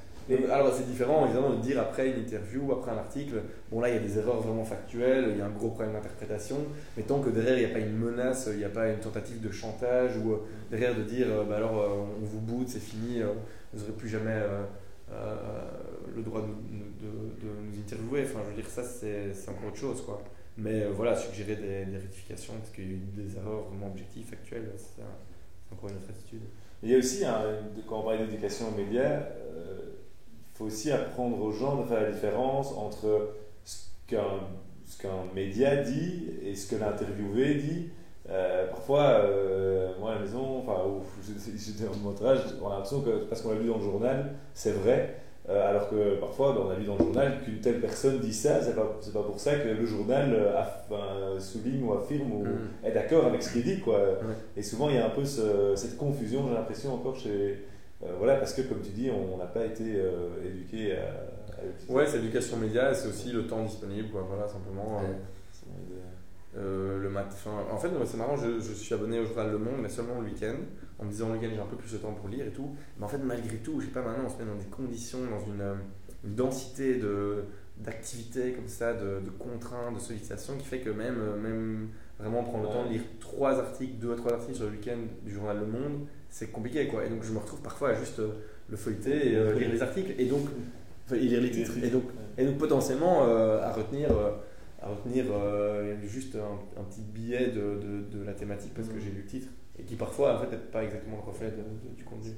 alors 0.51 0.73
c'est 0.73 0.87
différent 0.87 1.25
évidemment 1.25 1.51
de 1.51 1.61
dire 1.61 1.79
après 1.79 2.09
une 2.09 2.19
interview, 2.19 2.71
après 2.71 2.91
un 2.91 2.97
article, 2.97 3.35
bon 3.71 3.79
là 3.79 3.89
il 3.89 3.95
y 3.95 3.97
a 3.97 4.01
des 4.01 4.17
erreurs 4.17 4.41
vraiment 4.41 4.65
factuelles, 4.65 5.27
il 5.31 5.37
y 5.37 5.41
a 5.41 5.45
un 5.45 5.51
gros 5.51 5.69
problème 5.69 5.93
d'interprétation, 5.93 6.57
mais 6.97 7.03
tant 7.03 7.21
que 7.21 7.29
derrière 7.29 7.57
il 7.57 7.65
n'y 7.65 7.71
a 7.71 7.73
pas 7.73 7.79
une 7.79 7.97
menace, 7.97 8.49
il 8.51 8.57
n'y 8.57 8.65
a 8.65 8.69
pas 8.69 8.89
une 8.89 8.99
tentative 8.99 9.39
de 9.39 9.51
chantage 9.51 10.17
ou 10.17 10.37
derrière 10.69 10.95
de 10.95 11.03
dire 11.03 11.27
bah 11.47 11.55
alors 11.55 12.07
on 12.21 12.25
vous 12.25 12.41
boude, 12.41 12.67
c'est 12.67 12.81
fini, 12.81 13.21
vous 13.73 13.79
n'aurez 13.79 13.93
plus 13.93 14.09
jamais 14.09 14.37
le 15.09 16.21
droit 16.21 16.41
de, 16.41 16.47
nous 16.47 17.79
interviewer. 17.79 18.23
Enfin, 18.23 18.39
je 18.43 18.49
veux 18.49 18.61
dire, 18.61 18.69
ça, 18.69 18.83
c'est 18.83 19.31
encore 19.49 19.69
autre 19.69 19.77
chose, 19.77 20.01
quoi. 20.01 20.23
Mais 20.57 20.83
euh, 20.83 20.91
voilà, 20.91 21.15
suggérer 21.15 21.55
des, 21.55 21.85
des 21.85 21.97
rectifications, 21.97 22.53
parce 22.57 22.71
qu'il 22.71 22.85
y 22.85 22.87
a 22.87 22.91
eu 22.91 22.99
des 23.15 23.37
erreurs 23.37 23.65
vraiment 23.69 23.87
objectives, 23.87 24.25
factuelles, 24.25 24.71
c'est 24.75 25.03
encore 25.71 25.89
une 25.89 25.97
autre 25.97 26.09
attitude. 26.09 26.41
Il 26.83 26.89
y 26.89 26.95
a 26.95 26.97
aussi, 26.97 27.23
quand 27.87 27.99
on 27.99 28.03
parle 28.03 28.25
d'éducation 28.25 28.69
aux 28.69 28.77
médias, 28.77 29.21
euh, 29.21 29.93
il 30.53 30.57
faut 30.57 30.65
aussi 30.65 30.91
apprendre 30.91 31.39
aux 31.41 31.51
gens 31.51 31.81
de 31.81 31.87
faire 31.87 32.01
la 32.01 32.11
différence 32.11 32.71
entre 32.73 33.35
ce 33.63 33.87
qu'un 34.07 35.25
média 35.35 35.77
dit 35.77 36.29
et 36.43 36.55
ce 36.55 36.69
que 36.69 36.79
l'interviewé 36.79 37.55
dit. 37.55 37.89
Parfois, 38.69 39.21
moi 39.99 40.11
à 40.11 40.15
la 40.15 40.21
maison, 40.21 40.59
enfin, 40.59 40.81
j'étais 41.55 41.87
en 41.87 41.95
montage, 41.97 42.39
on 42.61 42.67
a 42.67 42.73
l'impression 42.73 43.01
que 43.01 43.25
parce 43.25 43.41
qu'on 43.41 43.51
l'a 43.51 43.59
lu 43.59 43.67
dans 43.67 43.77
le 43.77 43.83
journal, 43.83 44.33
c'est 44.53 44.71
vrai. 44.71 45.15
Euh, 45.49 45.69
alors 45.69 45.89
que 45.89 46.15
parfois, 46.19 46.51
ben, 46.51 46.63
on 46.65 46.69
a 46.71 46.75
lu 46.75 46.83
dans 46.83 46.97
le 46.97 47.05
journal 47.05 47.39
qu'une 47.41 47.59
telle 47.59 47.79
personne 47.79 48.19
dit 48.19 48.33
ça, 48.33 48.61
c'est 48.61 48.75
pas, 48.75 48.99
pas 49.13 49.23
pour 49.23 49.39
ça 49.39 49.55
que 49.55 49.69
le 49.69 49.85
journal 49.85 50.33
euh, 50.33 51.39
souligne 51.39 51.83
ou 51.83 51.93
affirme 51.93 52.31
ou 52.33 52.43
mm. 52.43 52.85
est 52.85 52.91
d'accord 52.91 53.25
avec 53.25 53.41
ce 53.41 53.53
qu'il 53.53 53.63
dit. 53.63 53.79
Quoi. 53.79 53.97
Et 54.57 54.61
souvent, 54.61 54.89
il 54.89 54.95
y 54.95 54.99
a 54.99 55.05
un 55.05 55.09
peu 55.09 55.23
cette 55.23 55.95
confusion, 55.97 56.45
j'ai 56.47 56.53
l'impression 56.53 56.93
encore 56.93 57.15
chez, 57.15 57.63
Euh, 58.03 58.13
voilà, 58.19 58.35
parce 58.35 58.53
que 58.53 58.61
comme 58.61 58.81
tu 58.81 58.91
dis, 58.91 59.09
on 59.09 59.37
n'a 59.37 59.47
pas 59.47 59.65
été 59.65 59.95
euh, 59.95 60.45
éduqué 60.45 60.95
à, 60.95 61.01
à. 61.53 61.91
Ouais, 61.91 62.05
c'est 62.05 62.17
l'éducation 62.17 62.57
média, 62.57 62.93
c'est 62.93 63.07
aussi 63.07 63.31
le 63.31 63.47
temps 63.47 63.63
disponible, 63.63 64.09
quoi, 64.09 64.23
voilà, 64.29 64.47
simplement. 64.47 65.01
Euh, 66.57 66.99
le 66.99 67.09
matin. 67.09 67.51
En 67.71 67.77
fait, 67.77 67.89
c'est 68.05 68.17
marrant, 68.17 68.35
je, 68.35 68.59
je 68.59 68.73
suis 68.73 68.93
abonné 68.93 69.19
au 69.19 69.25
journal 69.25 69.51
Le 69.51 69.59
Monde, 69.59 69.75
mais 69.81 69.89
seulement 69.89 70.19
le 70.19 70.25
week-end. 70.25 70.55
En 70.97 71.05
me 71.05 71.11
disant 71.11 71.27
le 71.27 71.33
week-end, 71.35 71.49
j'ai 71.53 71.61
un 71.61 71.65
peu 71.65 71.75
plus 71.75 71.93
de 71.93 71.97
temps 71.97 72.13
pour 72.13 72.29
lire 72.29 72.47
et 72.47 72.51
tout. 72.51 72.75
Mais 72.97 73.05
en 73.05 73.07
fait, 73.07 73.19
malgré 73.19 73.57
tout, 73.57 73.79
je 73.79 73.85
sais 73.85 73.91
pas, 73.91 74.01
maintenant, 74.01 74.23
on 74.25 74.29
se 74.29 74.37
met 74.37 74.49
dans 74.49 74.55
des 74.57 74.65
conditions, 74.65 75.19
dans 75.29 75.45
une, 75.53 75.61
euh, 75.61 75.75
une 76.23 76.35
densité 76.35 76.95
de 76.95 77.43
d'activités 77.77 78.53
comme 78.53 78.67
ça, 78.67 78.93
de, 78.93 79.19
de 79.23 79.29
contraintes, 79.37 79.93
de 79.93 79.99
sollicitations, 79.99 80.57
qui 80.57 80.65
fait 80.65 80.79
que 80.79 80.89
même, 80.89 81.19
euh, 81.19 81.37
même 81.39 81.89
vraiment 82.19 82.43
prendre 82.43 82.63
le 82.63 82.69
temps 82.69 82.85
de 82.85 82.89
lire 82.89 83.03
trois 83.19 83.59
articles, 83.59 83.97
deux 83.99 84.13
à 84.13 84.15
trois 84.15 84.33
articles 84.33 84.55
sur 84.55 84.65
le 84.65 84.71
week-end 84.71 84.97
du 85.23 85.31
journal 85.31 85.59
Le 85.59 85.67
Monde, 85.67 86.07
c'est 86.29 86.47
compliqué 86.51 86.87
quoi. 86.87 87.05
Et 87.05 87.09
donc 87.09 87.23
je 87.23 87.31
me 87.31 87.37
retrouve 87.37 87.61
parfois 87.61 87.89
à 87.89 87.93
juste 87.93 88.19
le 88.69 88.77
feuilleter 88.77 89.31
et 89.31 89.35
euh, 89.35 89.53
lire 89.53 89.69
les 89.71 89.81
articles 89.81 90.13
et 90.17 90.25
donc 90.25 90.47
enfin, 91.05 91.17
et 91.17 91.19
lire 91.19 91.41
les 91.41 91.51
titres 91.51 91.73
et 91.83 91.89
donc 91.89 92.05
et 92.37 92.45
donc 92.45 92.57
potentiellement 92.57 93.25
euh, 93.27 93.61
à 93.61 93.71
retenir, 93.71 94.09
à 94.81 94.89
retenir 94.89 95.25
euh, 95.31 95.95
juste 96.05 96.35
un, 96.35 96.83
petit 96.83 97.01
billet 97.01 97.47
de, 97.47 98.05
de, 98.11 98.23
la 98.23 98.33
thématique 98.33 98.73
parce 98.75 98.87
que 98.87 98.99
j'ai 98.99 99.09
lu 99.09 99.21
le 99.21 99.25
titre 99.25 99.47
et 99.79 99.83
qui 99.83 99.95
parfois 99.95 100.35
en 100.35 100.39
fait 100.39 100.51
n'est 100.51 100.57
pas 100.57 100.83
exactement 100.83 101.17
le 101.17 101.23
reflet 101.23 101.51
du 101.95 102.03
contenu. 102.03 102.31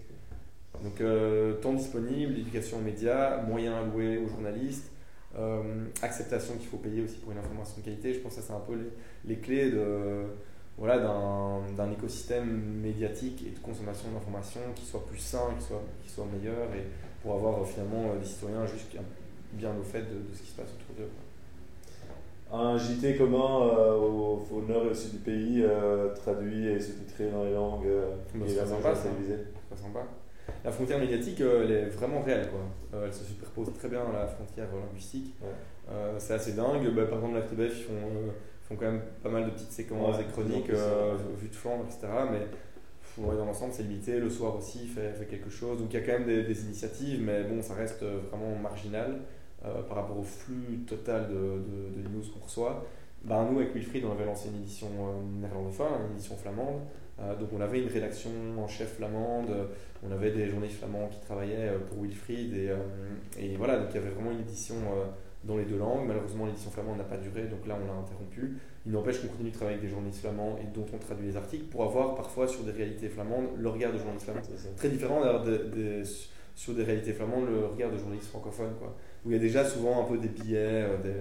Donc 0.84 1.02
euh, 1.02 1.56
temps 1.56 1.74
disponible, 1.74 2.38
éducation 2.38 2.78
aux 2.78 2.82
médias, 2.82 3.42
moyens 3.42 3.76
alloués 3.76 4.18
aux 4.18 4.28
journalistes, 4.30 4.92
euh, 5.38 5.86
acceptation 6.02 6.56
qu'il 6.56 6.68
faut 6.68 6.78
payer 6.78 7.02
aussi 7.02 7.18
pour 7.18 7.32
une 7.34 7.40
information 7.40 7.76
de 7.78 7.84
qualité. 7.84 8.14
Je 8.14 8.20
pense 8.20 8.36
que 8.36 8.42
ça 8.42 8.48
c'est 8.48 8.54
un 8.54 8.60
peu 8.62 8.76
les, 8.76 9.36
les 9.36 9.42
clés 9.42 9.72
de 9.72 10.24
voilà, 10.78 10.98
d'un 11.00 11.92
écosystème 11.92 12.80
médiatique 12.82 13.44
et 13.46 13.52
de 13.52 13.60
consommation 13.60 14.10
d'informations 14.14 14.62
qui 14.76 14.86
soit 14.86 15.06
plus 15.06 15.18
sain, 15.18 15.54
qui 15.60 15.66
soit, 15.66 15.84
qui 16.02 16.10
soit 16.10 16.26
meilleur 16.26 16.74
et 16.74 16.86
pour 17.22 17.34
avoir 17.34 17.68
finalement 17.68 18.16
des 18.16 18.26
citoyens 18.26 18.66
juste 18.66 18.90
bien- 18.94 19.04
bien 19.52 19.72
au 19.78 19.84
fait 19.84 20.04
de, 20.04 20.30
de 20.30 20.34
ce 20.34 20.42
qui 20.42 20.52
se 20.52 20.56
passe 20.56 20.70
autour 20.70 20.96
d'eux. 20.96 21.10
Un 22.52 22.78
JT 22.78 23.16
commun 23.16 23.68
euh, 23.68 23.96
au, 23.96 24.44
au 24.52 24.62
nord 24.68 24.86
et 24.86 24.90
au 24.90 24.94
sud 24.94 25.12
du 25.12 25.18
pays, 25.20 25.62
euh, 25.64 26.14
traduit 26.16 26.68
et 26.68 26.80
sous-titré 26.80 27.30
dans 27.30 27.44
les 27.44 27.54
langues 27.54 27.86
euh, 27.86 28.10
Bah, 28.34 28.46
et 28.50 28.56
la 28.56 28.66
sympa, 28.66 28.96
ça. 28.96 29.10
sympa. 29.76 30.00
La 30.66 30.72
frontière 30.72 30.98
médiatique, 30.98 31.42
euh, 31.42 31.64
elle 31.64 31.72
est 31.72 31.86
vraiment 31.90 32.22
réelle. 32.22 32.50
Quoi. 32.50 33.02
Elle 33.04 33.14
se 33.14 33.24
superpose 33.24 33.72
très 33.78 33.88
bien 33.88 34.02
à 34.02 34.12
la 34.22 34.26
frontière 34.28 34.68
linguistique. 34.74 35.36
Ouais. 35.42 35.96
C'est 36.18 36.34
assez 36.34 36.54
dingue. 36.54 36.90
Bah, 36.96 37.06
par 37.06 37.20
exemple, 37.20 37.36
la 37.36 37.42
RTBF, 37.42 37.78
ils 37.80 37.84
font, 37.84 37.94
font 38.64 38.76
quand 38.76 38.86
même 38.92 39.02
pas 39.22 39.30
mal 39.30 39.46
de 39.46 39.52
petites 39.52 39.72
séquences 39.72 40.18
Ouais, 40.18 40.24
et 40.24 40.32
chroniques, 40.32 40.70
vues 40.72 41.50
de 41.50 41.56
flanc, 41.56 41.84
etc. 41.86 42.08
Mais 42.32 42.40
pff, 42.40 43.20
ouais, 43.26 43.36
dans 43.38 43.46
l'ensemble, 43.46 43.74
c'est 43.74 43.84
limité. 43.84 44.20
Le 44.20 44.30
soir 44.30 44.56
aussi, 44.56 44.80
il 44.86 44.90
fait, 44.90 45.14
fait 45.14 45.26
quelque 45.26 45.52
chose. 45.52 45.78
Donc 45.78 45.94
il 45.94 46.00
y 46.00 46.04
a 46.04 46.06
quand 46.06 46.14
même 46.18 46.26
des, 46.28 46.44
des 46.44 46.64
initiatives, 46.66 47.22
mais 47.24 47.44
bon, 47.44 47.62
ça 47.62 47.76
reste 47.76 48.04
vraiment 48.04 48.56
marginal 48.60 49.20
euh, 49.66 49.82
par 49.84 49.98
rapport 49.98 50.18
au 50.18 50.24
flux 50.24 50.80
total 50.88 51.28
de, 51.28 51.34
de, 51.36 52.02
de 52.02 52.10
news 52.10 52.24
qu'on 52.34 52.44
reçoit. 52.46 52.86
Bah, 53.24 53.46
nous, 53.52 53.60
avec 53.60 53.74
Wilfried, 53.76 54.06
on 54.06 54.12
avait 54.14 54.26
lancé 54.26 54.48
une 54.50 54.56
édition 54.62 54.88
euh, 54.88 55.42
néerlandophone, 55.42 55.88
une 56.10 56.16
édition 56.16 56.36
flamande. 56.38 56.82
Euh, 57.20 57.36
donc 57.36 57.50
on 57.54 57.60
avait 57.60 57.82
une 57.82 57.90
rédaction 57.90 58.30
en 58.58 58.68
chef 58.68 58.96
flamande, 58.96 59.50
on 60.08 60.12
avait 60.14 60.32
des 60.32 60.48
journalistes 60.48 60.80
flamands 60.80 61.10
qui 61.10 61.20
travaillaient 61.20 61.74
pour 61.90 62.02
Wilfried 62.02 62.54
et, 62.54 62.72
et 63.38 63.58
voilà, 63.58 63.78
donc 63.78 63.88
il 63.92 63.96
y 63.96 63.98
avait 63.98 64.12
vraiment 64.12 64.32
une 64.32 64.40
édition 64.40 64.76
dans 65.44 65.58
les 65.58 65.66
deux 65.66 65.78
langues. 65.78 66.08
Malheureusement 66.08 66.46
l'édition 66.46 66.72
flamande 66.72 66.98
n'a 66.98 67.04
pas 67.04 67.18
duré, 67.18 67.44
donc 67.48 67.68
là 67.68 67.76
on 67.82 67.86
l'a 67.86 68.00
interrompu. 68.00 68.56
Il 68.86 68.94
n'empêche 68.94 69.20
qu'on 69.22 69.28
continue 69.28 69.50
de 69.50 69.54
travailler 69.56 69.78
avec 69.78 69.86
des 69.90 69.92
journalistes 69.94 70.22
flamands 70.22 70.58
et 70.64 70.68
dont 70.74 70.86
on 70.94 70.98
traduit 70.98 71.28
les 71.28 71.36
articles 71.36 71.66
pour 71.66 71.84
avoir 71.84 72.16
parfois 72.16 72.48
sur 72.48 72.64
des 72.64 72.72
réalités 72.72 73.10
flamandes 73.10 73.48
le 73.58 73.68
regard 73.68 73.92
de 73.92 73.98
journalistes 73.98 74.24
flamands. 74.24 74.40
Très 74.78 74.88
différent 74.88 75.20
d'ailleurs 75.20 75.44
de- 75.44 75.58
de- 75.76 76.04
sur 76.56 76.74
des 76.74 76.84
réalités 76.84 77.12
flamandes 77.12 77.48
le 77.50 77.66
regard 77.66 77.92
de 77.92 77.98
journalistes 77.98 78.30
francophones, 78.30 78.76
quoi. 78.80 78.96
Où 79.26 79.30
il 79.32 79.34
y 79.34 79.36
a 79.36 79.40
déjà 79.40 79.66
souvent 79.66 80.02
un 80.02 80.06
peu 80.06 80.18
des 80.18 80.28
billets, 80.30 80.58
euh, 80.84 80.98
des, 81.04 81.14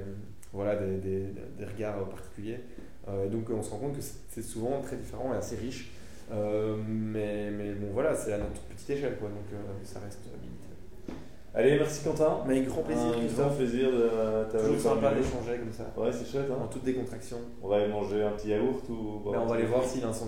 voilà, 0.52 0.76
des, 0.76 0.96
des, 0.96 1.24
des 1.58 1.64
regards 1.64 2.08
particuliers. 2.08 2.60
Euh, 3.08 3.26
et 3.26 3.28
donc 3.28 3.48
on 3.50 3.62
se 3.62 3.70
rend 3.70 3.78
compte 3.78 3.96
que 3.96 4.02
c'est 4.28 4.42
souvent 4.42 4.80
très 4.82 4.96
différent 4.96 5.32
et 5.34 5.36
assez 5.36 5.56
riche. 5.56 5.90
Euh, 6.30 6.76
mais, 6.86 7.50
mais 7.50 7.72
bon 7.72 7.88
voilà, 7.94 8.14
c'est 8.14 8.32
à 8.34 8.38
notre 8.38 8.60
petite 8.68 8.90
échelle, 8.90 9.16
quoi, 9.18 9.28
donc 9.30 9.44
ça 9.84 9.98
reste 10.00 10.20
limité. 10.42 10.66
Allez, 11.54 11.78
merci 11.78 12.04
Quentin. 12.04 12.40
Mais 12.46 12.58
avec 12.58 12.68
grand 12.68 12.82
plaisir, 12.82 13.06
Un 13.06 13.18
Christophe. 13.18 13.46
grand 13.46 13.56
plaisir 13.56 13.90
de 13.90 14.08
t'avoir 14.52 14.70
Toujours 14.70 14.80
sympa 14.94 15.14
d'échanger 15.14 15.58
comme 15.58 15.72
ça, 15.72 15.90
Ouais, 15.96 16.12
c'est 16.12 16.30
chouette. 16.30 16.50
en 16.50 16.64
Hein 16.64 16.68
toute 16.70 16.84
décontraction. 16.84 17.38
on 17.62 17.68
va 17.68 17.76
aller 17.76 17.88
manger 17.88 18.22
un 18.22 18.30
petit 18.32 18.48
yaourt 18.50 18.86
ou. 18.90 19.22
Ben, 19.32 19.40
on 19.40 19.46
va 19.46 19.54
aller 19.54 19.64
voir 19.64 19.82
s'il 19.84 20.04
incendie. 20.04 20.26